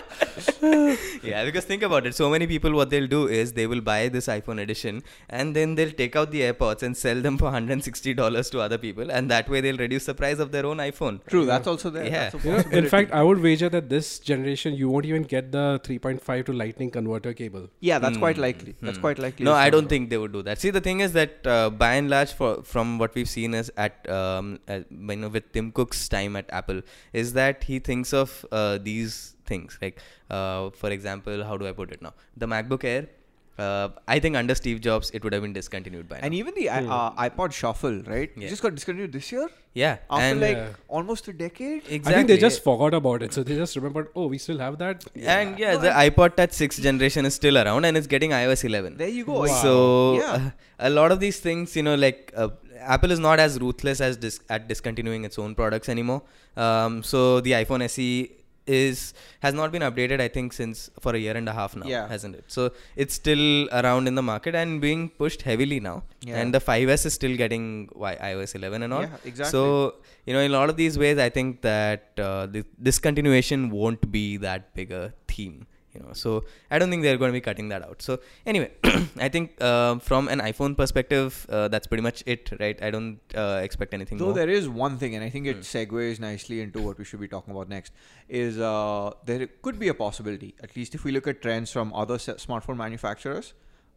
yeah, 1.22 1.44
because 1.44 1.64
think 1.64 1.82
about 1.82 2.06
it. 2.06 2.14
So 2.14 2.30
many 2.30 2.46
people, 2.46 2.72
what 2.72 2.90
they'll 2.90 3.06
do 3.06 3.28
is 3.28 3.52
they 3.52 3.66
will 3.66 3.80
buy 3.80 4.08
this 4.08 4.26
iPhone 4.26 4.60
edition 4.62 5.02
and 5.28 5.54
then 5.54 5.74
they'll 5.74 5.90
take 5.90 6.16
out 6.16 6.30
the 6.30 6.42
AirPods 6.42 6.82
and 6.82 6.96
sell 6.96 7.20
them 7.20 7.38
for 7.38 7.50
$160 7.50 8.50
to 8.50 8.60
other 8.60 8.78
people, 8.78 9.10
and 9.10 9.30
that 9.30 9.48
way 9.48 9.60
they'll 9.60 9.76
reduce 9.76 10.06
the 10.06 10.14
price 10.14 10.38
of 10.38 10.52
their 10.52 10.66
own 10.66 10.78
iPhone. 10.78 11.24
True, 11.26 11.46
that's 11.46 11.66
also 11.66 11.90
there. 11.90 12.04
Yeah. 12.06 12.30
That's 12.30 12.44
You 12.44 12.52
know, 12.52 12.58
in 12.70 12.88
fact, 12.88 13.12
I 13.12 13.22
would 13.22 13.40
wager 13.40 13.68
that 13.68 13.88
this 13.88 14.18
generation 14.18 14.74
you 14.74 14.88
won't 14.88 15.06
even 15.06 15.22
get 15.22 15.52
the 15.52 15.80
3.5 15.84 16.46
to 16.46 16.52
Lightning 16.52 16.90
converter 16.90 17.32
cable. 17.32 17.68
yeah, 17.80 17.98
that's 17.98 18.18
quite 18.18 18.36
Hmm, 18.36 18.42
likely. 18.42 18.74
That's 18.82 18.96
hmm. 18.98 19.00
quite 19.02 19.18
likely. 19.18 19.44
No, 19.44 19.52
I 19.52 19.70
don't 19.70 19.88
think 19.88 20.10
they 20.10 20.18
would 20.18 20.32
do 20.32 20.42
that. 20.42 20.58
See, 20.60 20.70
the 20.70 20.80
thing 20.80 21.00
is 21.00 21.12
that 21.12 21.46
uh, 21.46 21.70
by 21.70 21.94
and 21.94 22.10
large, 22.10 22.32
for, 22.32 22.62
from 22.62 22.98
what 22.98 23.14
we've 23.14 23.28
seen 23.28 23.54
is 23.54 23.70
at 23.76 24.08
um, 24.10 24.58
uh, 24.68 24.80
you 24.90 25.16
know 25.16 25.28
with 25.28 25.52
Tim 25.52 25.72
Cook's 25.72 26.08
time 26.08 26.36
at 26.36 26.46
Apple, 26.50 26.82
is 27.12 27.32
that 27.34 27.64
he 27.64 27.78
thinks 27.78 28.12
of 28.12 28.44
uh, 28.52 28.78
these 28.78 29.35
things 29.46 29.78
like, 29.82 30.00
uh, 30.30 30.70
for 30.70 30.90
example, 30.90 31.44
how 31.44 31.56
do 31.56 31.66
I 31.66 31.72
put 31.72 31.92
it 31.92 32.02
now? 32.02 32.14
The 32.36 32.46
MacBook 32.46 32.84
Air. 32.84 33.06
Uh, 33.64 33.88
I 34.06 34.18
think 34.22 34.36
under 34.36 34.54
Steve 34.54 34.82
Jobs, 34.82 35.10
it 35.18 35.24
would 35.24 35.32
have 35.32 35.40
been 35.42 35.54
discontinued 35.54 36.06
by 36.10 36.16
now. 36.16 36.24
And 36.26 36.34
even 36.38 36.52
the 36.56 36.66
Hmm. 36.68 36.90
uh, 36.96 37.12
iPod 37.26 37.52
Shuffle, 37.58 38.02
right? 38.02 38.30
Yeah. 38.36 38.48
Just 38.50 38.60
got 38.64 38.74
discontinued 38.74 39.14
this 39.14 39.32
year 39.32 39.46
yeah, 39.72 39.96
after 40.10 40.24
and 40.24 40.42
like 40.42 40.58
Yeah. 40.58 40.66
almost 40.88 41.28
a 41.28 41.32
decade. 41.32 41.78
exactly. 41.88 42.12
I 42.12 42.16
think 42.16 42.28
they 42.28 42.36
just 42.36 42.62
forgot 42.62 42.92
about 42.92 43.22
it. 43.22 43.32
So 43.32 43.42
they 43.42 43.56
just 43.56 43.74
remembered, 43.80 44.08
oh, 44.14 44.26
we 44.26 44.36
still 44.36 44.58
have 44.58 44.76
that. 44.82 45.06
And 45.38 45.58
yeah, 45.58 45.76
the 45.86 45.88
iPod 45.88 46.36
Touch 46.36 46.52
6 46.52 46.76
generation 46.88 47.24
is 47.24 47.34
still 47.34 47.56
around 47.56 47.86
and 47.86 47.96
it's 47.96 48.06
getting 48.06 48.32
iOS 48.42 48.62
11. 48.66 48.98
There 48.98 49.08
you 49.08 49.24
go. 49.24 49.40
Wow. 49.40 49.56
So 49.62 50.14
Yeah. 50.18 50.32
uh, 50.34 50.50
a 50.80 50.90
lot 50.90 51.10
of 51.10 51.20
these 51.20 51.40
things, 51.40 51.74
you 51.76 51.82
know, 51.82 51.94
like 51.94 52.34
uh, 52.36 52.48
Apple 52.80 53.10
is 53.10 53.18
not 53.18 53.38
as 53.40 53.58
ruthless 53.58 54.02
as 54.02 54.18
dis- 54.18 54.40
at 54.50 54.68
discontinuing 54.68 55.24
its 55.24 55.38
own 55.38 55.54
products 55.54 55.88
anymore. 55.88 56.22
Um, 56.58 57.02
so 57.02 57.40
the 57.40 57.52
iPhone 57.52 57.82
SE 57.84 58.32
is 58.66 59.14
has 59.40 59.54
not 59.54 59.70
been 59.72 59.82
updated 59.82 60.20
I 60.20 60.28
think 60.28 60.52
since 60.52 60.90
for 61.00 61.14
a 61.14 61.18
year 61.18 61.36
and 61.36 61.48
a 61.48 61.52
half 61.52 61.76
now 61.76 61.86
Yeah. 61.86 62.08
hasn't 62.08 62.34
it 62.34 62.44
so 62.48 62.70
it's 62.96 63.14
still 63.14 63.68
around 63.80 64.08
in 64.08 64.14
the 64.16 64.22
market 64.22 64.54
and 64.54 64.80
being 64.80 65.08
pushed 65.22 65.42
heavily 65.42 65.78
now 65.80 66.02
Yeah. 66.22 66.38
and 66.40 66.52
the 66.52 66.60
5s 66.60 67.06
is 67.06 67.14
still 67.14 67.36
getting 67.36 67.88
iOS 68.30 68.54
11 68.54 68.82
and 68.82 68.92
all 68.92 69.02
Yeah, 69.02 69.16
exactly. 69.24 69.50
so 69.50 69.94
you 70.26 70.32
know 70.34 70.40
in 70.40 70.50
a 70.50 70.54
lot 70.58 70.68
of 70.70 70.76
these 70.76 70.98
ways 70.98 71.18
I 71.18 71.28
think 71.28 71.62
that 71.62 72.10
uh, 72.18 72.46
the 72.46 72.64
discontinuation 72.82 73.70
won't 73.70 74.10
be 74.10 74.26
that 74.38 74.74
bigger 74.74 75.04
theme 75.28 75.66
you 75.96 76.02
know 76.06 76.12
so 76.22 76.30
i 76.70 76.78
don't 76.78 76.90
think 76.90 77.02
they're 77.06 77.20
going 77.22 77.32
to 77.32 77.38
be 77.40 77.44
cutting 77.48 77.68
that 77.72 77.82
out 77.88 78.02
so 78.08 78.18
anyway 78.52 78.70
i 79.26 79.28
think 79.34 79.52
uh, 79.70 79.92
from 80.08 80.28
an 80.34 80.40
iphone 80.50 80.76
perspective 80.82 81.46
uh, 81.48 81.68
that's 81.74 81.86
pretty 81.92 82.02
much 82.08 82.22
it 82.34 82.50
right 82.64 82.82
i 82.88 82.90
don't 82.96 83.36
uh, 83.44 83.60
expect 83.68 83.94
anything 83.98 84.18
Though 84.22 84.26
more 84.32 84.34
there 84.40 84.50
is 84.58 84.68
one 84.68 84.98
thing, 85.02 85.14
and 85.16 85.22
I 85.24 85.30
think 85.34 85.46
it 85.52 85.56
Hmm. 85.56 85.62
segues 85.72 86.18
nicely 86.24 86.60
into 86.64 86.80
what 86.86 86.98
we 87.00 87.04
should 87.08 87.20
be 87.20 87.28
talking 87.34 87.52
about 87.56 87.68
next, 87.68 87.92
is 88.28 88.58
uh, 88.58 89.10
there 89.30 89.46
could 89.66 89.78
be 89.84 89.88
a 89.88 89.94
possibility, 89.94 90.50
at 90.66 90.76
least 90.76 90.94
if 90.98 91.04
we 91.04 91.12
look 91.16 91.26
at 91.32 91.40
trends 91.46 91.72
from 91.76 91.92
other 92.02 92.16
s- 92.16 92.28
smartphone 92.46 92.76
manufacturers, 92.76 93.52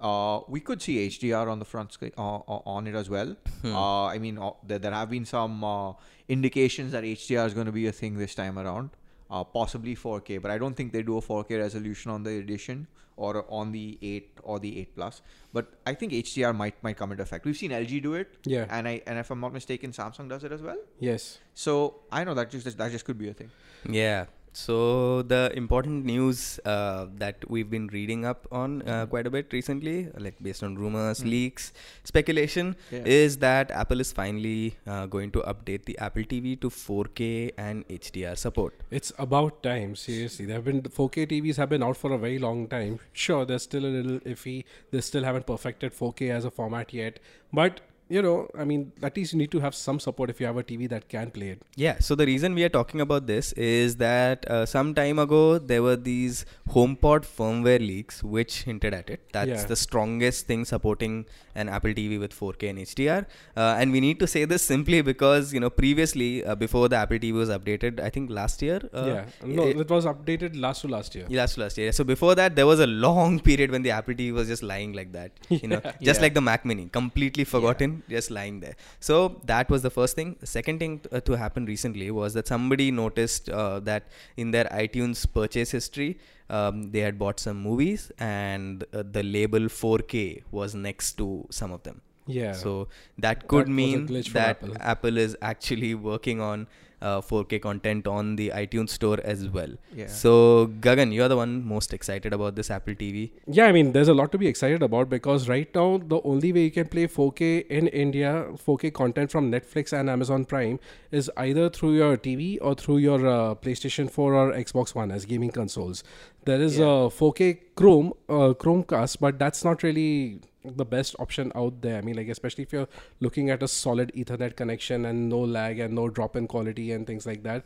uh, 0.09 0.39
we 0.55 0.59
could 0.69 0.81
see 0.81 0.95
HDR 1.07 1.45
on 1.53 1.59
the 1.59 1.65
front 1.73 1.91
screen 1.97 2.11
uh, 2.17 2.39
on 2.75 2.87
it 2.91 2.95
as 2.95 3.09
well. 3.15 3.35
Hmm. 3.63 3.75
Uh, 3.75 4.05
I 4.05 4.17
mean, 4.19 4.39
there, 4.65 4.79
there 4.79 4.91
have 4.99 5.09
been 5.09 5.25
some 5.25 5.63
uh, 5.63 5.93
indications 6.27 6.91
that 6.93 7.03
HDR 7.03 7.45
is 7.45 7.53
going 7.53 7.65
to 7.65 7.71
be 7.81 7.87
a 7.87 7.91
thing 7.91 8.17
this 8.17 8.35
time 8.35 8.57
around, 8.57 8.89
uh, 9.29 9.43
possibly 9.43 9.95
4K, 9.95 10.41
but 10.41 10.51
I 10.51 10.57
don't 10.57 10.75
think 10.75 10.91
they 10.93 11.03
do 11.03 11.17
a 11.17 11.21
4K 11.21 11.59
resolution 11.59 12.11
on 12.11 12.23
the 12.23 12.37
edition 12.39 12.87
or 13.15 13.45
on 13.49 13.71
the 13.71 13.97
8 14.01 14.39
or 14.43 14.59
the 14.59 14.79
8 14.79 14.95
plus. 14.95 15.21
But 15.53 15.73
I 15.85 15.93
think 15.93 16.13
HDR 16.13 16.55
might 16.55 16.81
might 16.83 16.97
come 16.97 17.11
into 17.11 17.23
effect. 17.23 17.45
We've 17.45 17.57
seen 17.57 17.71
LG 17.71 18.01
do 18.01 18.13
it, 18.15 18.33
Yeah. 18.45 18.65
and 18.69 18.87
I 18.87 19.01
and 19.05 19.19
if 19.19 19.29
I'm 19.29 19.39
not 19.41 19.53
mistaken, 19.53 19.91
Samsung 19.91 20.29
does 20.29 20.43
it 20.43 20.51
as 20.51 20.61
well. 20.61 20.77
Yes. 20.99 21.39
So 21.53 22.01
I 22.11 22.23
know 22.23 22.33
that 22.33 22.49
just 22.49 22.77
that 22.77 22.91
just 22.91 23.05
could 23.05 23.17
be 23.17 23.29
a 23.29 23.33
thing. 23.33 23.51
yeah 23.89 24.25
so 24.51 25.21
the 25.21 25.51
important 25.55 26.05
news 26.05 26.59
uh, 26.65 27.05
that 27.17 27.37
we've 27.49 27.69
been 27.69 27.87
reading 27.87 28.25
up 28.25 28.47
on 28.51 28.81
uh, 28.87 29.05
quite 29.05 29.27
a 29.27 29.29
bit 29.29 29.51
recently 29.53 30.07
like 30.17 30.35
based 30.41 30.63
on 30.63 30.75
rumors 30.75 31.19
Hmm. 31.19 31.29
leaks 31.29 31.71
speculation 32.03 32.75
Yeah. 32.91 33.03
is 33.05 33.37
that 33.37 33.71
apple 33.71 33.99
is 33.99 34.11
finally 34.11 34.75
uh, 34.87 35.05
going 35.05 35.31
to 35.31 35.41
update 35.53 35.85
the 35.85 35.97
apple 35.99 36.23
tv 36.23 36.59
to 36.61 36.69
4k 36.69 37.51
and 37.57 37.87
hdr 37.87 38.35
support 38.37 38.73
It's 38.91 39.11
about 39.17 39.61
time, 39.63 39.95
seriously. 39.95 40.45
There 40.45 40.55
have 40.55 40.65
been 40.65 40.81
4K 40.81 41.25
TVs 41.31 41.57
have 41.57 41.69
been 41.69 41.83
out 41.83 41.95
for 41.97 42.11
a 42.13 42.17
very 42.17 42.39
long 42.39 42.67
time. 42.67 42.99
Sure, 43.13 43.45
they're 43.45 43.59
still 43.59 43.85
a 43.85 43.91
little 43.97 44.19
iffy. 44.31 44.63
They 44.91 45.01
still 45.01 45.23
haven't 45.23 45.45
perfected 45.45 45.93
4K 45.93 46.29
as 46.37 46.45
a 46.45 46.51
format 46.51 46.93
yet. 46.93 47.19
But 47.53 47.81
you 48.09 48.21
know, 48.21 48.47
I 48.57 48.63
mean, 48.65 48.91
at 49.03 49.15
least 49.15 49.33
you 49.33 49.39
need 49.39 49.51
to 49.51 49.59
have 49.59 49.75
some 49.75 49.99
support 49.99 50.29
if 50.29 50.39
you 50.39 50.45
have 50.47 50.57
a 50.57 50.63
TV 50.63 50.89
that 50.89 51.07
can 51.09 51.29
play 51.31 51.49
it. 51.49 51.61
Yeah, 51.75 51.99
so 51.99 52.15
the 52.15 52.25
reason 52.25 52.55
we 52.55 52.63
are 52.63 52.69
talking 52.69 53.01
about 53.01 53.27
this 53.27 53.51
is 53.53 53.97
that 53.97 54.49
uh, 54.49 54.65
some 54.65 54.93
time 54.95 55.19
ago 55.19 55.59
there 55.59 55.83
were 55.83 55.95
these 55.95 56.45
HomePod 56.69 57.25
firmware 57.37 57.79
leaks 57.79 58.23
which 58.23 58.63
hinted 58.63 58.93
at 58.93 59.09
it. 59.09 59.21
That's 59.31 59.49
Yeah. 59.49 59.65
the 59.65 59.75
strongest 59.75 60.47
thing 60.47 60.65
supporting 60.65 61.25
an 61.55 61.69
Apple 61.69 61.91
TV 61.93 62.19
with 62.19 62.33
4K 62.33 62.69
and 62.69 62.79
HDR. 62.79 63.25
Uh, 63.55 63.75
and 63.79 63.91
we 63.91 63.99
need 63.99 64.19
to 64.19 64.27
say 64.27 64.45
this 64.45 64.61
simply 64.63 65.01
because 65.01 65.53
you 65.53 65.59
know 65.59 65.69
previously 65.69 66.43
uh, 66.43 66.55
before 66.55 66.87
the 66.89 66.95
Apple 66.95 67.17
TV 67.19 67.33
was 67.33 67.49
updated, 67.49 67.99
I 67.99 68.09
think 68.09 68.29
last 68.31 68.61
year. 68.61 68.79
Uh, 68.93 69.05
yeah. 69.07 69.25
No, 69.45 69.67
it- 69.67 69.77
it 69.79 69.89
was 69.89 70.05
updated 70.05 70.59
last 70.59 70.81
to 70.81 70.87
last 70.87 71.15
year. 71.15 71.25
Last 71.29 71.55
to 71.55 71.61
last 71.61 71.77
year. 71.77 71.91
So 71.91 72.03
before 72.03 72.33
that, 72.35 72.55
there 72.55 72.65
was 72.67 72.79
a 72.79 72.87
long 72.87 73.39
period 73.49 73.71
when 73.71 73.81
the 73.83 73.91
Apple 73.91 74.13
TV 74.13 74.31
was 74.31 74.47
just 74.47 74.63
lying 74.63 74.93
like 74.93 75.11
that. 75.13 75.31
You 75.49 75.67
know, 75.67 75.79
just 76.01 76.19
Yeah. 76.19 76.21
like 76.27 76.33
the 76.33 76.41
Mac 76.41 76.65
Mini, 76.65 76.89
completely 76.89 77.43
forgotten, 77.43 77.98
just 78.07 78.31
lying 78.31 78.59
there. 78.59 78.75
So 78.99 79.41
that 79.45 79.69
was 79.69 79.81
the 79.81 79.89
first 79.89 80.15
thing. 80.15 80.35
The 80.39 80.47
second 80.47 80.79
thing 80.79 80.99
t- 80.99 81.09
uh, 81.11 81.21
to 81.21 81.33
happen 81.33 81.65
recently 81.65 82.11
was 82.11 82.33
that 82.33 82.47
somebody 82.47 82.91
noticed 82.91 83.49
uh, 83.49 83.79
that 83.81 84.07
in 84.37 84.51
their 84.51 84.65
iTunes 84.65 85.25
purchase 85.31 85.71
history, 85.71 86.19
um, 86.49 86.91
they 86.91 86.99
had 86.99 87.19
bought 87.19 87.39
some 87.39 87.61
movies 87.61 88.11
and 88.19 88.83
uh, 88.93 89.03
the 89.11 89.23
label 89.23 89.61
4K 89.61 90.43
was 90.51 90.75
next 90.75 91.17
to 91.17 91.45
some 91.51 91.71
of 91.71 91.83
them. 91.83 92.01
Yeah. 92.27 92.53
So 92.53 92.89
that 93.17 93.47
could 93.47 93.67
That 93.67 93.71
mean 93.71 94.05
that 94.05 94.35
Apple. 94.35 94.75
Apple 94.79 95.17
is 95.17 95.35
actually 95.41 95.95
working 95.95 96.39
on 96.39 96.67
uh, 97.01 97.21
4K 97.21 97.61
content 97.61 98.07
on 98.07 98.35
the 98.35 98.49
iTunes 98.55 98.89
store 98.89 99.19
as 99.23 99.47
well. 99.47 99.69
Yeah. 99.95 100.07
So 100.07 100.67
Gagan, 100.81 101.13
you're 101.13 101.27
the 101.27 101.37
one 101.37 101.65
most 101.67 101.93
excited 101.93 102.33
about 102.33 102.55
this 102.55 102.69
Apple 102.71 102.93
TV. 102.93 103.31
Yeah, 103.47 103.65
I 103.65 103.71
mean, 103.71 103.91
there's 103.93 104.07
a 104.07 104.13
lot 104.13 104.31
to 104.33 104.37
be 104.37 104.47
excited 104.47 104.81
about 104.83 105.09
because 105.09 105.47
right 105.49 105.73
now 105.73 105.99
the 106.05 106.21
only 106.23 106.51
way 106.53 106.63
you 106.65 106.71
can 106.71 106.87
play 106.87 107.07
4K 107.07 107.67
in 107.67 107.87
India, 107.87 108.47
4K 108.65 108.93
content 108.93 109.31
from 109.31 109.51
Netflix 109.51 109.93
and 109.93 110.09
Amazon 110.09 110.45
Prime 110.45 110.79
is 111.11 111.31
either 111.37 111.69
through 111.69 111.95
your 111.95 112.17
TV 112.17 112.57
or 112.61 112.75
through 112.75 112.97
your 112.97 113.25
uh, 113.27 113.55
PlayStation 113.55 114.09
4 114.11 114.33
or 114.33 114.51
Xbox 114.53 114.93
One 114.95 115.11
as 115.11 115.25
gaming 115.25 115.51
consoles. 115.51 116.03
There 116.45 116.61
is 116.61 116.77
Yeah. 116.79 116.85
a 116.85 117.09
4K 117.09 117.59
Chrome, 117.75 118.13
uh, 118.27 118.53
Chromecast, 118.53 119.17
but 119.19 119.37
that's 119.39 119.63
not 119.63 119.83
really 119.83 120.41
the 120.63 120.85
best 120.85 121.15
option 121.19 121.51
out 121.55 121.81
there. 121.81 121.97
I 121.97 122.01
mean, 122.01 122.15
like 122.15 122.27
especially 122.27 122.63
if 122.63 122.73
you're 122.73 122.87
looking 123.19 123.49
at 123.49 123.63
a 123.63 123.67
solid 123.67 124.11
Ethernet 124.15 124.55
connection 124.55 125.05
and 125.05 125.29
no 125.29 125.39
lag 125.39 125.79
and 125.79 125.93
no 125.93 126.09
drop 126.09 126.35
in 126.35 126.47
quality 126.47 126.91
and 126.91 127.07
things 127.07 127.25
like 127.25 127.43
that. 127.43 127.63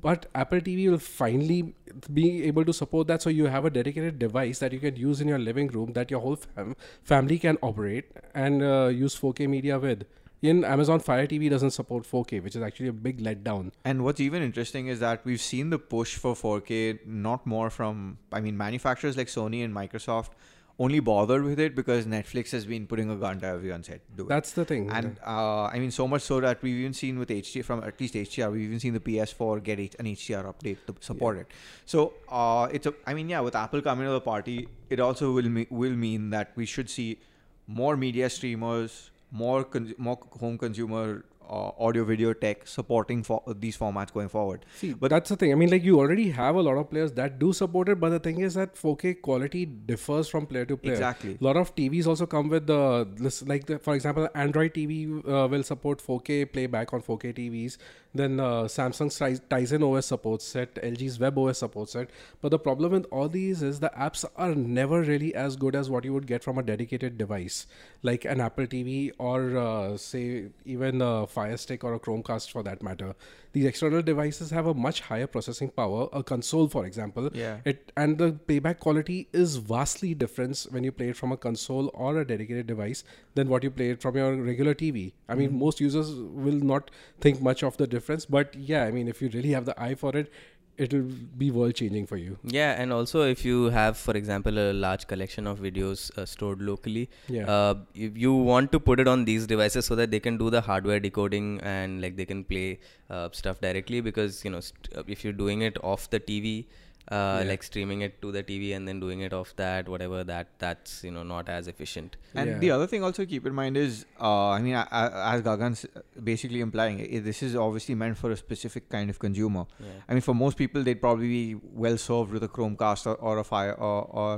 But 0.00 0.26
Apple 0.34 0.60
TV 0.60 0.90
will 0.90 0.98
finally 0.98 1.74
be 2.12 2.44
able 2.44 2.64
to 2.66 2.72
support 2.72 3.06
that, 3.08 3.22
so 3.22 3.30
you 3.30 3.46
have 3.46 3.64
a 3.64 3.70
dedicated 3.70 4.18
device 4.18 4.58
that 4.58 4.72
you 4.72 4.78
can 4.78 4.94
use 4.94 5.22
in 5.22 5.28
your 5.28 5.38
living 5.38 5.68
room 5.68 5.94
that 5.94 6.10
your 6.10 6.20
whole 6.20 6.36
fam- 6.36 6.76
family 7.02 7.38
can 7.38 7.56
operate 7.62 8.10
and 8.34 8.62
uh, 8.62 8.88
use 8.88 9.18
4K 9.18 9.48
media 9.48 9.78
with. 9.78 10.04
In 10.42 10.64
Amazon 10.64 11.00
Fire 11.00 11.26
TV 11.26 11.48
doesn't 11.48 11.70
support 11.70 12.04
4K, 12.04 12.42
which 12.42 12.54
is 12.54 12.62
actually 12.62 12.88
a 12.88 12.92
big 12.92 13.22
letdown. 13.22 13.72
And 13.86 14.04
what's 14.04 14.20
even 14.20 14.42
interesting 14.42 14.88
is 14.88 15.00
that 15.00 15.24
we've 15.24 15.40
seen 15.40 15.70
the 15.70 15.78
push 15.78 16.16
for 16.16 16.34
4K 16.34 17.06
not 17.06 17.46
more 17.46 17.70
from, 17.70 18.18
I 18.30 18.42
mean, 18.42 18.56
manufacturers 18.56 19.16
like 19.16 19.28
Sony 19.28 19.64
and 19.64 19.74
Microsoft 19.74 20.32
only 20.78 21.00
bothered 21.00 21.42
with 21.42 21.58
it 21.58 21.74
because 21.74 22.06
Netflix 22.06 22.50
has 22.50 22.66
been 22.66 22.86
putting 22.86 23.10
a 23.10 23.16
gun 23.16 23.40
to 23.40 23.46
everyone's 23.46 23.86
head. 23.88 24.00
Do 24.14 24.24
it. 24.24 24.28
That's 24.28 24.52
the 24.52 24.64
thing. 24.64 24.90
And 24.90 25.16
uh, 25.26 25.64
I 25.64 25.78
mean, 25.78 25.90
so 25.90 26.06
much 26.06 26.22
so 26.22 26.40
that 26.40 26.62
we've 26.62 26.76
even 26.76 26.92
seen 26.92 27.18
with 27.18 27.30
HDR, 27.30 27.64
from 27.64 27.82
at 27.82 27.98
least 28.00 28.14
HDR, 28.14 28.52
we've 28.52 28.62
even 28.62 28.78
seen 28.80 28.92
the 28.92 29.00
PS4 29.00 29.62
get 29.62 29.78
an 29.78 30.06
HDR 30.06 30.44
update 30.44 30.78
to 30.86 30.94
support 31.00 31.38
it. 31.38 31.46
So 31.86 32.14
uh, 32.28 32.68
it's 32.70 32.86
a, 32.86 32.94
I 33.06 33.14
mean, 33.14 33.28
yeah, 33.28 33.40
with 33.40 33.54
Apple 33.54 33.80
coming 33.80 34.06
to 34.06 34.12
the 34.12 34.20
party, 34.20 34.68
it 34.90 35.00
also 35.00 35.32
will 35.32 35.48
me- 35.48 35.66
will 35.70 35.96
mean 35.96 36.30
that 36.30 36.52
we 36.56 36.66
should 36.66 36.90
see 36.90 37.18
more 37.66 37.96
media 37.96 38.28
streamers, 38.28 39.10
more 39.30 39.64
con- 39.64 39.94
more 39.96 40.18
home 40.38 40.58
consumer 40.58 41.24
uh, 41.48 41.70
audio 41.78 42.04
video 42.04 42.32
tech 42.32 42.66
supporting 42.66 43.22
for 43.22 43.42
these 43.58 43.76
formats 43.76 44.12
going 44.12 44.28
forward. 44.28 44.64
See, 44.76 44.92
But- 44.92 45.10
that's 45.10 45.28
the 45.30 45.36
thing. 45.36 45.52
I 45.52 45.54
mean, 45.54 45.70
like 45.70 45.82
you 45.84 45.98
already 45.98 46.30
have 46.30 46.54
a 46.56 46.62
lot 46.62 46.76
of 46.76 46.90
players 46.90 47.12
that 47.12 47.38
do 47.38 47.52
support 47.52 47.88
it, 47.88 48.00
but 48.00 48.10
the 48.10 48.18
thing 48.20 48.40
is 48.40 48.54
that 48.54 48.74
4K 48.76 49.14
quality 49.14 49.64
differs 49.66 50.28
from 50.28 50.46
player 50.46 50.64
to 50.64 50.76
player. 50.76 50.94
Exactly. 50.94 51.36
A 51.40 51.44
lot 51.44 51.56
of 51.56 51.74
TVs 51.74 52.06
also 52.06 52.26
come 52.26 52.48
with 52.48 52.66
the 52.66 53.06
this, 53.16 53.42
like 53.46 53.66
the, 53.66 53.78
for 53.78 53.94
example, 53.94 54.28
Android 54.34 54.74
TV 54.74 55.18
uh, 55.28 55.46
will 55.48 55.62
support 55.62 56.00
4K 56.00 56.52
playback 56.52 56.92
on 56.92 57.02
4K 57.02 57.32
TVs. 57.34 57.78
Then 58.14 58.40
uh, 58.40 58.62
Samsung's 58.64 59.18
Tizen 59.50 59.82
OS 59.86 60.06
supports 60.06 60.54
it. 60.56 60.74
LG's 60.82 61.18
Web 61.20 61.38
OS 61.38 61.58
supports 61.58 61.94
it. 61.94 62.10
But 62.40 62.48
the 62.50 62.58
problem 62.58 62.92
with 62.92 63.06
all 63.10 63.28
these 63.28 63.62
is 63.62 63.80
the 63.80 63.90
apps 63.96 64.24
are 64.36 64.54
never 64.54 65.02
really 65.02 65.34
as 65.34 65.56
good 65.56 65.74
as 65.76 65.90
what 65.90 66.04
you 66.04 66.14
would 66.14 66.26
get 66.26 66.42
from 66.42 66.56
a 66.58 66.62
dedicated 66.62 67.18
device, 67.18 67.66
like 68.02 68.24
an 68.24 68.40
Apple 68.40 68.66
TV 68.66 69.12
or 69.18 69.56
uh, 69.58 69.96
say 69.98 70.46
even 70.64 71.02
a 71.02 71.26
Fire 71.36 71.56
Stick 71.62 71.84
or 71.84 71.94
a 71.94 72.00
Chromecast 72.06 72.50
for 72.56 72.62
that 72.68 72.82
matter. 72.88 73.14
These 73.56 73.66
external 73.70 74.02
devices 74.10 74.50
have 74.56 74.66
a 74.72 74.74
much 74.86 75.00
higher 75.08 75.26
processing 75.36 75.70
power. 75.80 76.08
A 76.20 76.22
console, 76.30 76.68
for 76.76 76.84
example, 76.90 77.30
Yeah. 77.42 77.60
it 77.72 77.92
and 78.04 78.18
the 78.24 78.28
playback 78.50 78.80
quality 78.86 79.18
is 79.44 79.56
vastly 79.72 80.12
different 80.24 80.66
when 80.76 80.84
you 80.88 80.92
play 81.00 81.08
it 81.14 81.16
from 81.22 81.32
a 81.36 81.38
console 81.46 81.90
or 82.06 82.10
a 82.20 82.26
dedicated 82.32 82.66
device 82.72 83.04
than 83.40 83.48
what 83.54 83.68
you 83.68 83.70
play 83.80 83.88
it 83.96 84.00
from 84.06 84.16
your 84.22 84.30
regular 84.50 84.74
TV. 84.84 85.06
I 85.28 85.34
mean, 85.40 85.48
Mm-hmm. 85.50 85.64
most 85.68 85.80
users 85.86 86.12
will 86.46 86.60
not 86.74 86.90
think 87.26 87.40
much 87.50 87.62
of 87.70 87.76
the 87.82 87.86
difference, 87.96 88.26
but 88.38 88.54
yeah, 88.72 88.84
I 88.84 88.90
mean, 88.98 89.08
if 89.16 89.22
you 89.26 89.30
really 89.38 89.56
have 89.60 89.64
the 89.72 89.80
eye 89.88 89.94
for 90.04 90.16
it, 90.24 90.30
it 90.78 90.92
will 90.92 91.08
be 91.38 91.50
world 91.50 91.74
changing 91.74 92.06
for 92.06 92.16
you. 92.16 92.38
Yeah, 92.44 92.72
and 92.80 92.92
also 92.92 93.22
if 93.22 93.44
you 93.44 93.64
have, 93.70 93.96
for 93.96 94.14
example, 94.16 94.58
a 94.58 94.72
large 94.72 95.06
collection 95.06 95.46
of 95.46 95.58
videos 95.58 96.16
uh, 96.18 96.26
stored 96.26 96.60
locally, 96.60 97.08
Yeah. 97.28 97.50
uh, 97.50 97.74
if 97.94 98.16
you 98.16 98.32
want 98.34 98.72
to 98.72 98.80
put 98.80 99.00
it 99.00 99.08
on 99.08 99.24
these 99.24 99.46
devices 99.46 99.86
so 99.86 99.94
that 99.96 100.10
they 100.10 100.20
can 100.20 100.36
do 100.38 100.50
the 100.50 100.60
hardware 100.60 101.00
decoding 101.00 101.60
and 101.62 102.02
like 102.02 102.16
they 102.16 102.26
can 102.26 102.44
play 102.44 102.78
uh, 103.10 103.28
stuff 103.32 103.60
directly 103.60 104.00
because 104.00 104.44
you 104.44 104.50
know 104.50 104.60
st- 104.60 104.90
uh, 104.96 105.02
if 105.06 105.24
you're 105.24 105.32
doing 105.44 105.62
it 105.62 105.78
off 105.82 106.10
the 106.10 106.20
TV. 106.20 106.66
Uh, 107.08 107.16
Yeah. 107.40 107.48
like 107.50 107.62
streaming 107.62 108.00
it 108.04 108.14
to 108.20 108.30
the 108.36 108.42
TV 108.42 108.72
and 108.76 108.88
then 108.88 108.98
doing 109.02 109.20
it 109.26 109.32
off 109.32 109.50
that 109.58 109.88
whatever 109.88 110.22
that 110.30 110.48
that's 110.62 110.94
you 111.04 111.10
know 111.16 111.22
not 111.22 111.48
as 111.56 111.68
efficient 111.72 112.16
And 112.34 112.50
Yeah. 112.50 112.58
the 112.64 112.70
other 112.76 112.86
thing 112.92 113.04
also 113.08 113.24
keep 113.32 113.46
in 113.50 113.54
mind 113.54 113.76
is, 113.82 114.06
uh, 114.20 114.48
I 114.48 114.60
mean, 114.60 114.74
I, 114.74 114.82
I, 115.00 115.34
as 115.34 115.42
Gagan's 115.42 115.86
basically 116.30 116.60
implying, 116.60 116.98
i 117.00 117.20
this 117.28 117.42
is 117.48 117.54
obviously 117.66 117.94
meant 117.94 118.18
for 118.22 118.32
a 118.32 118.36
specific 118.36 118.88
kind 118.88 119.08
of 119.14 119.20
consumer. 119.26 119.64
yeah. 119.78 119.92
I 120.08 120.14
mean, 120.14 120.20
for 120.30 120.34
most 120.34 120.58
people, 120.62 120.82
they'd 120.82 121.00
probably 121.06 121.28
be 121.28 121.54
well 121.84 121.96
served 121.96 122.32
with 122.32 122.42
a 122.42 122.48
Chromecast 122.48 123.06
or, 123.06 123.14
or 123.28 123.38
a 123.38 123.44
Fire 123.44 123.74
or, 123.74 124.02
or 124.24 124.32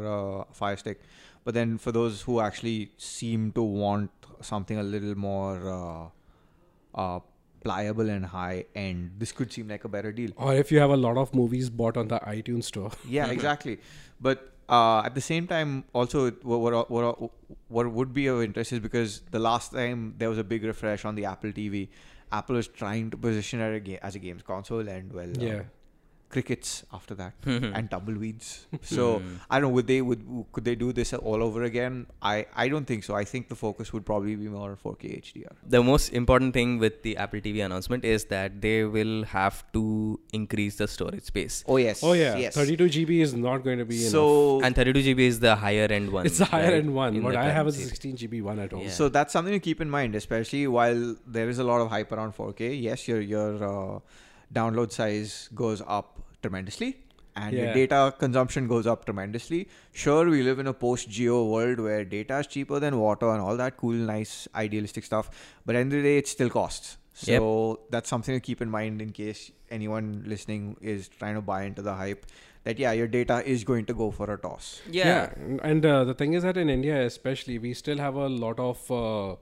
a 0.50 0.54
Fire 0.60 0.76
Stick. 0.76 1.00
But 1.44 1.54
then 1.54 1.78
for 1.78 1.90
those 1.92 2.20
who 2.28 2.40
actually 2.40 2.92
seem 2.98 3.50
to 3.52 3.62
want 3.62 4.10
something 4.42 4.76
a 4.78 4.82
little 4.82 5.16
more 5.16 5.56
uh, 5.78 6.06
uh, 7.02 7.20
pliable 7.62 8.08
and 8.10 8.26
high 8.26 8.64
end, 8.74 9.12
this 9.18 9.32
could 9.32 9.52
seem 9.52 9.68
like 9.68 9.84
a 9.84 9.88
better 9.88 10.12
deal. 10.12 10.30
Or 10.36 10.54
if 10.54 10.70
you 10.72 10.78
have 10.80 10.90
a 10.90 10.96
lot 10.96 11.16
of 11.16 11.34
movies 11.34 11.70
bought 11.70 11.96
on 11.96 12.08
the 12.08 12.18
iTunes 12.20 12.64
store. 12.64 12.90
Yeah, 13.08 13.28
exactly. 13.30 13.78
But 14.20 14.52
uh, 14.68 15.00
at 15.04 15.14
the 15.14 15.20
same 15.20 15.46
time, 15.46 15.84
also 15.92 16.30
what, 16.42 16.90
what 16.90 17.30
what 17.68 17.90
would 17.92 18.12
be 18.12 18.26
of 18.26 18.42
interest 18.42 18.72
is 18.72 18.80
because 18.80 19.20
the 19.30 19.38
last 19.38 19.72
time 19.72 20.14
there 20.18 20.28
was 20.28 20.38
a 20.38 20.44
big 20.44 20.64
refresh 20.64 21.04
on 21.04 21.14
the 21.14 21.24
Apple 21.24 21.50
TV, 21.52 21.88
Apple 22.30 22.56
was 22.56 22.68
trying 22.68 23.10
to 23.10 23.16
position 23.16 23.60
it 23.60 23.64
as 23.70 23.76
a 23.76 23.80
ga- 23.80 23.98
as 24.02 24.14
a 24.14 24.18
games 24.18 24.42
console, 24.42 24.86
and 24.96 25.12
well, 25.12 25.30
uh, 25.30 25.44
Yeah. 25.44 25.62
Crickets 26.34 26.84
after 26.92 27.14
that 27.14 27.32
Hmm. 27.44 27.72
and 27.74 27.90
tumbleweeds. 27.90 28.66
So 28.82 29.22
I 29.50 29.54
don't 29.58 29.62
know. 29.70 29.74
Would 29.76 29.86
they 29.86 30.00
would 30.02 30.22
could 30.52 30.64
they 30.64 30.74
do 30.74 30.92
this 30.92 31.12
all 31.14 31.42
over 31.42 31.62
again? 31.62 32.06
I 32.20 32.46
I 32.54 32.68
don't 32.68 32.84
think 32.86 33.04
so. 33.04 33.14
I 33.14 33.24
think 33.24 33.48
the 33.48 33.56
focus 33.56 33.92
would 33.94 34.04
probably 34.04 34.34
be 34.36 34.48
more 34.48 34.76
4K 34.84 35.12
HDR. 35.22 35.54
the 35.76 35.82
most 35.82 36.12
important 36.20 36.52
thing 36.58 36.78
with 36.84 37.02
the 37.02 37.16
Apple 37.16 37.40
TV 37.40 37.64
announcement 37.64 38.04
is 38.04 38.26
that 38.26 38.60
they 38.60 38.84
will 38.84 39.24
have 39.24 39.62
to 39.78 39.84
increase 40.32 40.76
the 40.76 40.88
storage 40.96 41.24
space. 41.32 41.64
Oh 41.66 41.78
yes. 41.78 42.02
Oh 42.02 42.12
yeah, 42.12 42.36
Yes. 42.36 42.54
32 42.54 42.84
GB 42.98 43.20
is 43.28 43.34
not 43.34 43.64
going 43.64 43.78
to 43.78 43.86
be 43.86 44.00
enough. 44.06 44.64
And 44.68 44.76
32 44.76 45.00
GB 45.14 45.20
is 45.32 45.40
the 45.40 45.56
higher 45.56 45.88
end 45.98 46.10
one. 46.10 46.26
it's 46.26 46.38
the 46.38 46.44
higher 46.44 46.64
right, 46.72 46.74
end 46.84 46.94
one. 46.94 47.16
in 47.16 47.22
What 47.22 47.36
I 47.36 47.50
have 47.50 47.66
is 47.68 47.78
a 47.80 47.88
16 47.88 48.16
GB 48.18 48.42
one 48.42 48.58
at 48.58 48.72
home. 48.72 48.82
Yeah. 48.82 48.90
So 49.00 49.08
that's 49.08 49.32
something 49.32 49.52
to 49.54 49.60
keep 49.60 49.80
in 49.80 49.88
mind, 49.88 50.14
especially 50.14 50.66
while 50.66 51.16
there 51.26 51.48
is 51.48 51.58
a 51.58 51.64
lot 51.64 51.80
of 51.80 51.88
hype 51.88 52.12
around 52.12 52.34
4K. 52.36 52.72
Yes, 52.82 53.08
your 53.08 53.20
your 53.20 53.52
uh, 53.72 53.98
download 54.54 54.92
size 54.92 55.48
goes 55.54 55.82
up 55.86 56.18
tremendously, 56.42 56.96
and 57.36 57.54
your 57.56 57.66
Yeah. 57.66 57.74
data 57.74 58.14
consumption 58.18 58.66
goes 58.68 58.86
up 58.86 59.04
tremendously. 59.04 59.68
Sure, 59.92 60.28
we 60.28 60.42
live 60.42 60.58
in 60.58 60.66
a 60.66 60.72
post 60.74 61.08
Jio 61.10 61.50
world 61.50 61.80
where 61.80 62.04
data 62.04 62.38
is 62.38 62.46
cheaper 62.46 62.80
than 62.80 62.98
water 62.98 63.28
and 63.30 63.40
all 63.40 63.56
that 63.56 63.76
cool, 63.76 63.92
nice, 63.92 64.48
idealistic 64.54 65.04
stuff. 65.04 65.30
But 65.66 65.74
at 65.74 65.78
the 65.78 65.80
end 65.80 65.92
of 65.92 66.02
the 66.02 66.08
day, 66.08 66.18
it 66.18 66.28
still 66.28 66.50
costs. 66.50 66.96
So 67.14 67.80
that's 67.90 68.08
something 68.08 68.34
to 68.34 68.40
keep 68.40 68.60
in 68.62 68.70
mind 68.70 69.02
in 69.02 69.10
case 69.10 69.50
anyone 69.70 70.22
listening 70.26 70.76
is 70.80 71.08
trying 71.08 71.34
to 71.34 71.40
buy 71.42 71.64
into 71.64 71.82
the 71.82 71.94
hype. 71.94 72.26
That 72.64 72.78
yeah, 72.78 72.92
your 72.92 73.08
data 73.08 73.42
is 73.54 73.64
going 73.64 73.86
to 73.86 73.94
go 73.94 74.10
for 74.10 74.30
a 74.32 74.36
toss. 74.38 74.80
Yeah. 74.90 75.32
and- 75.36 75.60
and 75.62 75.86
uh, 75.86 76.04
the 76.04 76.14
thing 76.14 76.34
is 76.34 76.42
that 76.44 76.56
in 76.56 76.68
India, 76.70 77.04
especially, 77.06 77.58
we 77.58 77.74
still 77.74 77.98
have 77.98 78.14
a 78.14 78.28
lot 78.28 78.60
of 78.60 78.90
uh, 78.90 79.36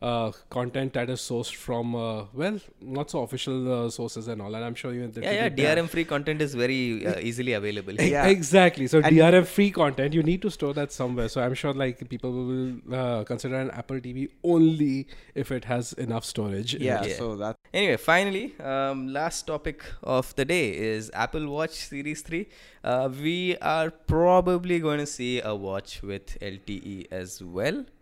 uh, 0.00 0.30
content 0.50 0.92
that 0.92 1.10
is 1.10 1.20
sourced 1.20 1.54
from 1.54 1.94
uh, 1.94 2.24
well, 2.32 2.60
not 2.80 3.10
so 3.10 3.22
official 3.22 3.86
uh, 3.86 3.90
sources 3.90 4.28
and 4.28 4.40
all. 4.40 4.54
And 4.54 4.64
I'm 4.64 4.74
sure 4.74 4.92
you. 4.92 5.10
Yeah, 5.16 5.32
yeah. 5.32 5.48
DRM 5.48 5.88
free 5.88 6.04
content 6.04 6.40
is 6.40 6.54
very 6.54 7.06
uh, 7.06 7.18
easily 7.20 7.52
available. 7.52 7.94
Yeah. 7.94 8.26
Exactly. 8.26 8.86
So 8.86 8.98
And- 8.98 9.16
DRM 9.16 9.46
free 9.46 9.70
content, 9.70 10.14
you 10.14 10.22
need 10.22 10.42
to 10.42 10.50
store 10.50 10.72
that 10.74 10.92
somewhere. 10.92 11.28
So 11.28 11.42
I'm 11.42 11.54
sure 11.54 11.72
like 11.74 12.08
people 12.08 12.30
will 12.32 12.94
uh, 12.94 13.24
consider 13.24 13.56
an 13.56 13.70
Apple 13.72 13.98
TV 14.00 14.28
only 14.44 15.08
if 15.34 15.50
it 15.50 15.64
has 15.64 15.92
enough 15.94 16.24
storage. 16.24 16.74
Yeah. 16.74 17.04
Yeah. 17.04 17.16
so 17.16 17.36
that 17.36 17.56
Anyway, 17.74 17.96
finally, 17.96 18.54
um, 18.60 19.08
last 19.12 19.46
topic 19.46 19.84
of 20.02 20.34
the 20.36 20.44
day 20.44 20.70
is 20.74 21.10
Apple 21.12 21.48
Watch 21.48 21.72
Series 21.72 22.22
3. 22.22 22.48
Uh, 22.84 23.10
we 23.22 23.56
are 23.58 23.90
probably 23.90 24.78
going 24.78 24.98
to 24.98 25.06
see 25.06 25.40
a 25.40 25.54
watch 25.54 26.02
with 26.02 26.38
LTE 26.40 27.08
as 27.10 27.42
well 27.42 27.78
at 27.80 27.84
this 27.84 27.97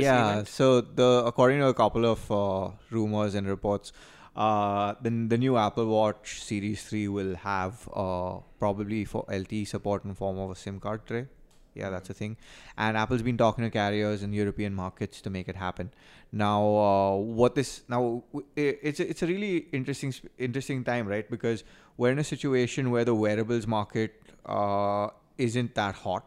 yeah 0.00 0.30
event. 0.32 0.48
so 0.48 0.80
the 0.80 1.22
according 1.26 1.60
to 1.60 1.66
a 1.68 1.74
couple 1.74 2.04
of 2.04 2.30
uh, 2.30 2.70
rumors 2.90 3.34
and 3.34 3.46
reports 3.46 3.92
uh, 4.36 4.94
the, 5.02 5.10
the 5.10 5.36
new 5.38 5.56
apple 5.56 5.86
watch 5.86 6.40
series 6.42 6.82
3 6.84 7.08
will 7.08 7.34
have 7.36 7.88
uh, 7.94 8.38
probably 8.58 9.04
for 9.04 9.24
lte 9.28 9.66
support 9.66 10.04
in 10.04 10.14
form 10.14 10.38
of 10.38 10.50
a 10.50 10.54
sim 10.56 10.78
card 10.80 11.04
tray. 11.06 11.26
Yeah 11.74 11.90
that's 11.90 12.10
a 12.10 12.14
thing. 12.14 12.36
And 12.76 12.96
apple's 12.96 13.22
been 13.22 13.36
talking 13.36 13.64
to 13.64 13.70
carriers 13.70 14.22
in 14.22 14.32
european 14.32 14.74
markets 14.74 15.20
to 15.22 15.30
make 15.30 15.48
it 15.48 15.56
happen. 15.56 15.90
Now 16.32 16.62
uh, 16.76 17.16
what 17.16 17.54
this 17.56 17.82
now 17.88 18.22
w- 18.32 18.46
i- 18.56 18.78
it's 18.90 19.00
a, 19.00 19.08
it's 19.10 19.22
a 19.22 19.26
really 19.26 19.66
interesting 19.72 20.14
interesting 20.38 20.82
time 20.84 21.06
right? 21.06 21.28
Because 21.30 21.62
we're 21.96 22.10
in 22.12 22.18
a 22.18 22.24
situation 22.24 22.90
where 22.90 23.04
the 23.04 23.14
wearables 23.14 23.66
market 23.66 24.20
uh, 24.46 25.08
isn't 25.36 25.74
that 25.74 25.94
hot 26.06 26.24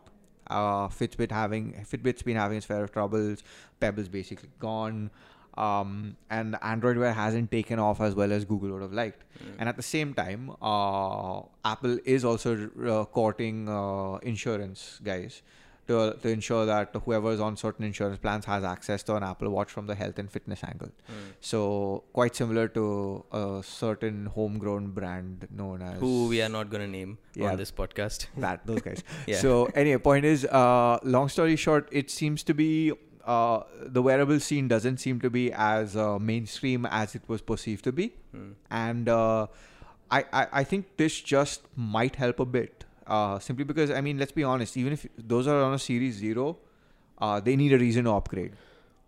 uh, 0.52 0.88
Fitbit 0.90 1.32
having 1.32 1.74
Fitbit's 1.92 2.24
been 2.24 2.36
having 2.38 2.58
its 2.58 2.66
fair 2.66 2.84
of 2.84 2.92
troubles. 2.92 3.44
Pebble's 3.80 4.10
basically 4.10 4.50
gone, 4.60 5.10
um, 5.58 6.18
and 6.30 6.58
Android 6.62 6.98
Wear 6.98 7.14
hasn't 7.14 7.52
taken 7.52 7.80
off 7.80 8.02
as 8.02 8.16
well 8.16 8.32
as 8.32 8.46
Google 8.46 8.72
would 8.74 8.82
have 8.82 8.94
liked. 8.94 9.24
And 9.60 9.68
at 9.68 9.78
the 9.78 9.84
same 9.84 10.14
time, 10.14 10.52
uh, 10.62 11.42
Apple 11.66 11.98
is 12.06 12.24
also 12.24 12.70
uh, 12.86 13.06
courting 13.06 13.68
uh, 13.70 14.18
insurance 14.18 15.00
guys 15.04 15.42
to 15.88 16.16
to 16.22 16.30
ensure 16.30 16.66
that 16.66 16.96
whoever 17.06 17.32
is 17.32 17.40
on 17.40 17.58
certain 17.58 17.86
insurance 17.86 18.20
plans 18.20 18.46
has 18.46 18.64
access 18.64 19.04
to 19.04 19.16
an 19.16 19.24
Apple 19.24 19.50
Watch 19.50 19.72
from 19.72 19.88
the 19.88 19.96
health 19.96 20.20
and 20.20 20.30
fitness 20.32 20.64
angle. 20.64 20.90
So 21.40 22.04
quite 22.14 22.36
similar 22.36 22.68
to 22.70 23.26
a 23.32 23.62
certain 23.64 24.26
homegrown 24.28 24.92
brand 24.92 25.48
known 25.52 25.82
as 25.82 26.00
Who 26.00 26.28
we 26.28 26.42
are 26.42 26.50
not 26.50 26.70
going 26.70 26.82
to 26.82 26.88
name 26.88 27.18
Yeah. 27.36 27.52
on 27.52 27.58
this 27.58 27.72
podcast. 27.72 28.28
that 28.38 28.66
those 28.66 28.82
guys. 28.82 29.04
Yeah. 29.28 29.38
So 29.38 29.66
anyway, 29.76 29.98
point 29.98 30.26
is, 30.26 30.46
uh, 30.46 31.00
long 31.04 31.30
story 31.30 31.56
short, 31.56 31.90
it 31.92 32.10
seems 32.12 32.44
to 32.44 32.54
be 32.54 32.92
uh, 33.26 33.64
the 33.86 34.02
wearable 34.02 34.40
scene 34.40 34.68
doesn't 34.68 34.98
seem 34.98 35.20
to 35.22 35.30
be 35.30 35.52
as 35.54 35.96
uh, 35.96 36.18
mainstream 36.20 36.86
as 36.88 37.14
it 37.16 37.22
was 37.28 37.42
perceived 37.42 37.84
to 37.84 37.92
be, 37.92 38.14
Hmm. 38.32 38.52
and 38.70 39.08
uh, 39.10 39.48
I, 40.10 40.26
I 40.40 40.48
I 40.62 40.64
think 40.64 40.88
this 40.98 41.20
just 41.22 41.68
might 41.76 42.16
help 42.16 42.40
a 42.40 42.46
bit. 42.46 42.86
Uh, 43.08 43.40
simply 43.40 43.66
because 43.66 43.92
I 43.92 44.02
mean, 44.02 44.18
let's 44.18 44.32
be 44.32 44.44
honest, 44.44 44.78
even 44.78 44.94
if 44.94 45.08
those 45.18 45.48
are 45.48 45.62
on 45.62 45.74
a 45.74 45.80
Series 45.80 46.16
Zero, 46.16 46.58
uh, 47.20 47.40
they 47.40 47.56
need 47.56 47.74
a 47.74 47.78
reason 47.78 48.06
to 48.06 48.12
upgrade. 48.12 48.54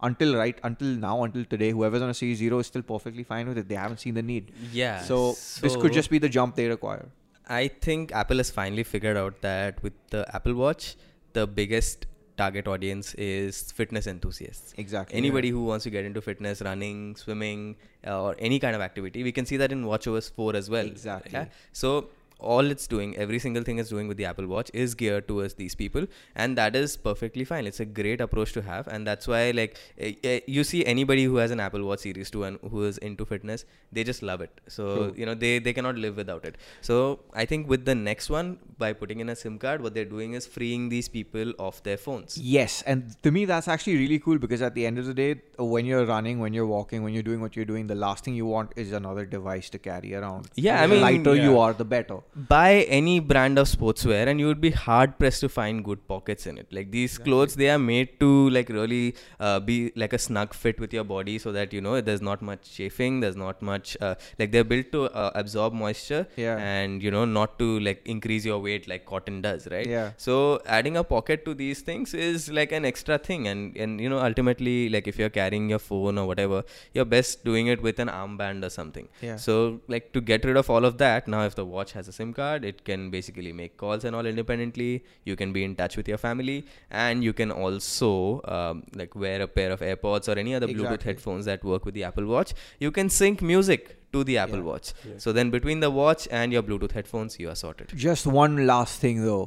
Until 0.01 0.35
right 0.35 0.59
until 0.63 0.87
now, 0.87 1.23
until 1.23 1.45
today, 1.45 1.71
whoever's 1.71 2.01
on 2.01 2.09
a 2.09 2.13
Series 2.13 2.37
Zero 2.39 2.59
is 2.59 2.67
still 2.67 2.81
perfectly 2.81 3.23
fine 3.23 3.47
with 3.47 3.57
it. 3.57 3.69
They 3.69 3.75
haven't 3.75 3.99
seen 3.99 4.15
the 4.15 4.21
need. 4.21 4.51
Yeah. 4.73 5.01
So, 5.01 5.31
this 5.61 5.77
could 5.77 5.93
just 5.93 6.09
be 6.09 6.17
the 6.17 6.27
jump 6.27 6.55
they 6.55 6.67
require. 6.67 7.07
I 7.47 7.67
think 7.67 8.11
Apple 8.11 8.37
has 8.37 8.51
finally 8.51 8.83
figured 8.83 9.17
out 9.17 9.41
that 9.41 9.81
with 9.83 9.93
the 10.09 10.25
Apple 10.35 10.55
Watch, 10.55 10.95
the 11.33 11.45
biggest 11.47 12.07
target 12.37 12.67
audience 12.67 13.13
is 13.15 13.71
fitness 13.71 14.07
enthusiasts. 14.07 14.73
Exactly. 14.77 15.17
Anybody 15.17 15.49
who 15.49 15.63
wants 15.65 15.83
to 15.83 15.89
get 15.89 16.05
into 16.05 16.21
fitness, 16.21 16.61
running, 16.61 17.15
swimming, 17.15 17.75
uh, 18.05 18.23
or 18.23 18.35
any 18.39 18.59
kind 18.59 18.75
of 18.75 18.81
activity, 18.81 19.23
we 19.23 19.31
can 19.31 19.45
see 19.45 19.57
that 19.57 19.71
in 19.71 19.83
WatchOS 19.85 20.31
4 20.31 20.55
as 20.55 20.69
well. 20.69 20.85
Exactly. 20.85 21.31
Yeah? 21.31 21.45
So 21.71 22.09
all 22.43 22.71
it's 22.75 22.87
doing, 22.87 23.15
every 23.17 23.39
single 23.39 23.63
thing 23.63 23.79
it's 23.79 23.89
doing 23.89 24.07
with 24.07 24.17
the 24.17 24.25
Apple 24.25 24.47
Watch 24.47 24.71
is 24.73 24.95
geared 24.95 25.27
towards 25.27 25.55
these 25.55 25.75
people, 25.75 26.07
and 26.35 26.57
that 26.57 26.75
is 26.75 26.95
perfectly 26.97 27.45
fine. 27.45 27.67
It's 27.67 27.79
a 27.79 27.85
great 27.85 28.21
approach 28.21 28.53
to 28.53 28.61
have, 28.61 28.87
and 28.87 29.07
that's 29.07 29.27
why 29.27 29.51
like 29.51 29.77
eh, 29.97 30.13
eh, 30.23 30.39
you 30.47 30.63
see 30.63 30.85
anybody 30.85 31.23
who 31.23 31.37
has 31.37 31.51
an 31.51 31.59
Apple 31.59 31.83
Watch 31.83 31.99
Series 31.99 32.31
2 32.31 32.43
and 32.43 32.59
who 32.71 32.83
is 32.83 32.97
into 33.09 33.25
fitness, 33.25 33.65
they 33.91 34.03
just 34.03 34.23
love 34.23 34.41
it. 34.41 34.61
So 34.67 34.95
True. 34.95 35.13
you 35.17 35.25
know 35.25 35.35
they 35.45 35.59
they 35.59 35.73
cannot 35.73 35.95
live 35.95 36.17
without 36.17 36.45
it. 36.45 36.57
So 36.81 37.19
I 37.33 37.45
think 37.45 37.69
with 37.69 37.85
the 37.85 37.95
next 37.95 38.29
one, 38.29 38.57
by 38.77 38.93
putting 38.93 39.19
in 39.19 39.29
a 39.29 39.35
SIM 39.35 39.57
card, 39.59 39.81
what 39.81 39.93
they're 39.93 40.11
doing 40.13 40.33
is 40.33 40.47
freeing 40.47 40.89
these 40.89 41.07
people 41.07 41.53
off 41.59 41.81
their 41.83 41.97
phones. 41.97 42.37
Yes, 42.37 42.81
and 42.85 43.15
to 43.23 43.31
me 43.31 43.45
that's 43.45 43.67
actually 43.67 43.97
really 43.97 44.19
cool 44.19 44.37
because 44.37 44.61
at 44.61 44.75
the 44.75 44.85
end 44.85 44.99
of 44.99 45.05
the 45.05 45.13
day, 45.13 45.41
when 45.57 45.85
you're 45.85 46.05
running, 46.05 46.39
when 46.39 46.53
you're 46.53 46.67
walking, 46.67 47.03
when 47.03 47.13
you're 47.13 47.23
doing 47.31 47.41
what 47.41 47.55
you're 47.55 47.71
doing, 47.73 47.87
the 47.87 47.95
last 47.95 48.23
thing 48.23 48.35
you 48.35 48.45
want 48.45 48.71
is 48.75 48.91
another 48.91 49.25
device 49.25 49.69
to 49.69 49.79
carry 49.79 50.13
around. 50.15 50.49
Yeah, 50.55 50.81
I 50.81 50.87
the 50.87 50.93
mean, 50.93 51.01
lighter 51.01 51.35
you 51.35 51.59
are, 51.59 51.73
the 51.73 51.85
better. 51.85 52.19
Buy 52.35 52.71
any 52.99 53.19
brand 53.19 53.59
of 53.59 53.67
sportswear 53.67 54.27
and 54.27 54.39
you 54.39 54.47
would 54.47 54.59
be 54.59 54.71
hard 54.71 55.17
pressed 55.19 55.41
to 55.41 55.47
find 55.49 55.83
good 55.85 56.07
pockets 56.07 56.47
in 56.47 56.57
it 56.57 56.65
like 56.71 56.89
these 56.89 57.17
clothes 57.19 57.53
they 57.55 57.69
are 57.69 57.77
made 57.77 58.19
to 58.19 58.49
like 58.49 58.69
really 58.69 59.13
uh, 59.39 59.59
be 59.59 59.91
like 59.95 60.13
a 60.13 60.17
snug 60.17 60.51
fit 60.53 60.79
with 60.79 60.91
your 60.91 61.03
body 61.03 61.37
so 61.37 61.51
that 61.51 61.71
you 61.71 61.79
know 61.79 62.01
there's 62.01 62.21
not 62.23 62.41
much 62.41 62.73
chafing 62.73 63.19
there's 63.19 63.35
not 63.35 63.61
much 63.61 63.95
uh, 64.01 64.15
like 64.39 64.51
they're 64.51 64.63
built 64.63 64.91
to 64.91 65.03
uh, 65.11 65.29
absorb 65.35 65.73
moisture 65.73 66.25
Yeah. 66.35 66.57
and 66.57 67.03
you 67.03 67.11
know 67.11 67.25
not 67.25 67.59
to 67.59 67.79
like 67.81 68.01
increase 68.05 68.45
your 68.45 68.57
weight 68.59 68.87
like 68.87 69.05
cotton 69.05 69.41
does 69.41 69.67
right 69.69 69.85
Yeah. 69.85 70.13
so 70.17 70.59
adding 70.65 70.97
a 70.97 71.03
pocket 71.03 71.45
to 71.45 71.53
these 71.53 71.81
things 71.81 72.15
is 72.15 72.49
like 72.49 72.71
an 72.71 72.83
extra 72.83 73.19
thing 73.19 73.47
and 73.47 73.77
and 73.77 74.01
you 74.01 74.09
know 74.09 74.19
ultimately 74.19 74.89
like 74.89 75.07
if 75.07 75.19
you're 75.19 75.29
carrying 75.29 75.69
your 75.69 75.79
phone 75.79 76.17
or 76.17 76.25
whatever 76.25 76.63
you're 76.93 77.05
best 77.17 77.45
doing 77.45 77.67
it 77.67 77.81
with 77.81 77.99
an 77.99 78.07
armband 78.07 78.65
or 78.65 78.69
something 78.71 79.07
Yeah. 79.21 79.35
so 79.35 79.81
like 79.87 80.11
to 80.13 80.21
get 80.21 80.43
rid 80.45 80.57
of 80.57 80.69
all 80.71 80.83
of 80.83 80.97
that 80.97 81.27
now 81.27 81.43
if 81.45 81.53
the 81.53 81.65
watch 81.65 81.91
has 81.93 82.07
a 82.07 82.11
sim 82.23 82.33
card 82.41 82.65
it 82.73 82.83
can 82.91 83.09
basically 83.15 83.53
make 83.61 83.77
calls 83.85 84.03
and 84.09 84.15
all 84.19 84.25
independently 84.33 84.91
you 85.31 85.35
can 85.43 85.53
be 85.59 85.63
in 85.69 85.75
touch 85.81 85.97
with 86.01 86.07
your 86.15 86.21
family 86.27 86.57
and 87.05 87.23
you 87.29 87.33
can 87.41 87.51
also 87.51 88.11
um, 88.57 88.83
like 89.01 89.15
wear 89.25 89.41
a 89.41 89.47
pair 89.59 89.71
of 89.79 89.79
airpods 89.91 90.27
or 90.33 90.37
any 90.45 90.55
other 90.59 90.67
bluetooth 90.75 91.09
headphones 91.11 91.45
that 91.53 91.63
work 91.73 91.85
with 91.89 91.95
the 91.99 92.03
apple 92.11 92.25
watch 92.35 92.53
you 92.87 92.91
can 93.01 93.09
sync 93.19 93.41
music 93.55 93.97
to 94.15 94.23
the 94.29 94.37
apple 94.45 94.59
Yeah. 94.63 94.71
watch 94.73 94.93
Yeah. 95.09 95.17
so 95.25 95.31
then 95.39 95.49
between 95.57 95.79
the 95.87 95.91
watch 96.03 96.27
and 96.39 96.51
your 96.57 96.63
bluetooth 96.71 96.91
headphones 97.01 97.39
you 97.43 97.49
are 97.55 97.59
sorted 97.65 97.93
Just 98.07 98.27
one 98.43 98.65
last 98.75 98.99
thing 99.05 99.25
though. 99.31 99.43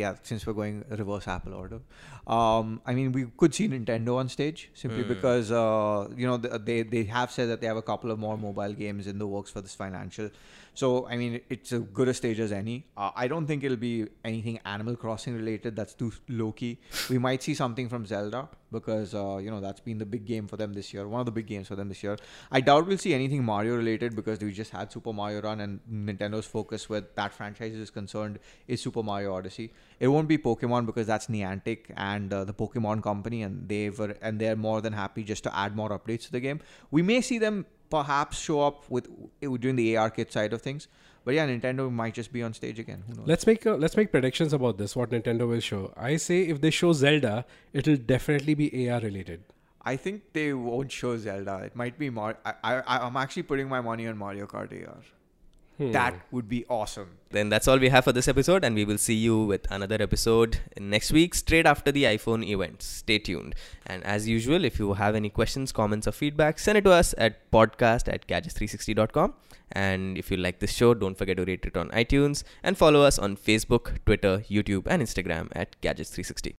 Yeah, 0.00 0.14
since 0.28 0.42
we're 0.46 0.52
going 0.58 0.74
reverse 0.98 1.26
Apple 1.34 1.54
order, 1.60 1.78
um, 2.34 2.80
I 2.90 2.94
mean 2.98 3.10
we 3.16 3.22
could 3.42 3.54
see 3.58 3.64
Nintendo 3.68 4.16
on 4.22 4.28
stage 4.34 4.60
simply 4.82 5.02
Hmm. 5.02 5.08
because 5.12 5.50
uh, 5.60 6.08
you 6.20 6.26
know 6.28 6.36
they 6.68 6.76
they 6.92 7.02
have 7.14 7.32
said 7.36 7.48
that 7.52 7.60
they 7.62 7.66
have 7.70 7.80
a 7.80 7.82
couple 7.90 8.12
of 8.14 8.18
more 8.26 8.36
mobile 8.44 8.74
games 8.82 9.08
in 9.12 9.18
the 9.22 9.26
works 9.26 9.50
for 9.56 9.60
this 9.60 9.74
financial. 9.74 10.30
So 10.78 11.08
I 11.08 11.16
mean 11.16 11.40
it's 11.50 11.72
a 11.72 11.80
good 11.80 12.08
a 12.10 12.14
stage 12.14 12.38
as 12.38 12.52
any. 12.52 12.86
Uh, 12.96 13.10
I 13.16 13.26
don't 13.26 13.46
think 13.46 13.64
it'll 13.64 13.84
be 13.84 14.06
anything 14.24 14.60
Animal 14.64 14.94
Crossing 14.94 15.34
related. 15.34 15.74
That's 15.74 15.92
too 15.92 16.12
low 16.28 16.52
key. 16.52 16.78
We 17.10 17.18
might 17.18 17.42
see 17.42 17.54
something 17.54 17.88
from 17.88 18.06
Zelda 18.06 18.48
because 18.70 19.12
uh, 19.12 19.38
you 19.38 19.50
know 19.50 19.60
that's 19.60 19.80
been 19.80 19.98
the 19.98 20.06
big 20.06 20.24
game 20.24 20.46
for 20.46 20.56
them 20.56 20.72
this 20.72 20.92
year. 20.94 21.08
One 21.08 21.18
of 21.18 21.26
the 21.26 21.32
big 21.32 21.48
games 21.48 21.66
for 21.66 21.74
them 21.74 21.88
this 21.88 22.04
year. 22.04 22.16
I 22.52 22.60
doubt 22.60 22.86
we'll 22.86 23.02
see 23.06 23.12
anything 23.12 23.42
Mario 23.42 23.74
related 23.74 24.14
because 24.14 24.38
we 24.38 24.52
just 24.52 24.70
had 24.70 24.92
Super 24.92 25.12
Mario 25.12 25.40
Run 25.42 25.60
and 25.60 25.80
Nintendo's 25.92 26.46
focus 26.46 26.88
with 26.88 27.12
that 27.16 27.32
franchise 27.32 27.74
is 27.74 27.90
concerned 27.90 28.38
is 28.68 28.80
Super 28.80 29.02
Mario 29.02 29.34
Odyssey. 29.34 29.72
It 29.98 30.06
won't 30.06 30.28
be 30.28 30.38
Pokemon 30.38 30.86
because 30.86 31.08
that's 31.08 31.26
Niantic 31.26 31.90
and 31.96 32.32
uh, 32.32 32.44
the 32.44 32.54
Pokemon 32.54 33.02
company, 33.02 33.42
and 33.42 33.68
they 33.68 33.90
were 33.90 34.14
and 34.22 34.38
they're 34.38 34.54
more 34.68 34.80
than 34.80 34.92
happy 34.92 35.24
just 35.24 35.42
to 35.42 35.58
add 35.64 35.74
more 35.74 35.90
updates 35.98 36.26
to 36.26 36.32
the 36.38 36.40
game. 36.48 36.60
We 36.92 37.02
may 37.02 37.20
see 37.20 37.38
them 37.38 37.66
perhaps 37.90 38.38
show 38.38 38.60
up 38.60 38.88
with 38.90 39.08
doing 39.40 39.76
the 39.76 39.96
AR 39.96 40.10
kit 40.10 40.32
side 40.32 40.52
of 40.52 40.62
things, 40.62 40.88
but 41.24 41.34
yeah, 41.34 41.46
Nintendo 41.46 41.90
might 41.92 42.14
just 42.14 42.32
be 42.32 42.42
on 42.42 42.54
stage 42.54 42.78
again. 42.78 43.04
Who 43.06 43.14
knows? 43.14 43.26
Let's 43.26 43.46
make 43.46 43.66
uh, 43.66 43.76
let's 43.76 43.96
make 43.96 44.10
predictions 44.10 44.52
about 44.52 44.78
this. 44.78 44.96
What 44.96 45.10
Nintendo 45.10 45.48
will 45.48 45.60
show. 45.60 45.92
I 45.96 46.16
say 46.16 46.42
if 46.42 46.60
they 46.60 46.70
show 46.70 46.92
Zelda, 46.92 47.44
it'll 47.72 47.96
definitely 47.96 48.54
be 48.54 48.88
AR 48.88 49.00
related. 49.00 49.42
I 49.82 49.96
think 49.96 50.32
they 50.32 50.52
won't 50.52 50.92
show 50.92 51.16
Zelda. 51.16 51.58
It 51.64 51.76
might 51.76 51.98
be 51.98 52.10
Mar. 52.10 52.36
I, 52.44 52.54
I 52.62 52.98
I'm 52.98 53.16
actually 53.16 53.44
putting 53.44 53.68
my 53.68 53.80
money 53.80 54.06
on 54.06 54.16
Mario 54.16 54.46
Kart 54.46 54.72
AR. 54.72 54.98
Hmm. 55.78 55.92
That 55.92 56.14
would 56.32 56.48
be 56.48 56.64
awesome. 56.68 57.10
then 57.36 57.50
that's 57.52 57.68
all 57.68 57.78
we 57.78 57.88
have 57.94 58.04
for 58.04 58.12
this 58.16 58.26
episode 58.30 58.64
and 58.66 58.74
we 58.74 58.84
will 58.90 58.98
see 58.98 59.14
you 59.14 59.34
with 59.50 59.66
another 59.76 59.96
episode 60.04 60.58
next 60.92 61.12
week 61.16 61.34
straight 61.40 61.66
after 61.72 61.92
the 61.96 62.04
iphone 62.10 62.44
event 62.52 62.82
stay 62.86 63.18
tuned 63.26 63.54
and 63.86 64.02
as 64.14 64.26
usual 64.30 64.64
if 64.68 64.78
you 64.82 64.94
have 65.00 65.18
any 65.20 65.30
questions 65.38 65.74
comments 65.80 66.08
or 66.12 66.14
feedback 66.20 66.58
send 66.58 66.78
it 66.80 66.84
to 66.88 66.94
us 67.00 67.14
at 67.26 67.36
podcast 67.56 68.10
at 68.14 68.26
gadgets360.com 68.32 69.34
and 69.72 70.16
if 70.22 70.30
you 70.30 70.38
like 70.46 70.58
this 70.64 70.72
show 70.72 70.94
don't 70.94 71.18
forget 71.22 71.36
to 71.36 71.44
rate 71.44 71.64
it 71.72 71.76
on 71.76 71.90
itunes 72.04 72.42
and 72.62 72.78
follow 72.84 73.02
us 73.10 73.18
on 73.28 73.36
facebook 73.36 73.92
twitter 74.06 74.34
youtube 74.58 74.86
and 74.86 75.02
instagram 75.08 75.48
at 75.64 75.76
gadgets360 75.82 76.54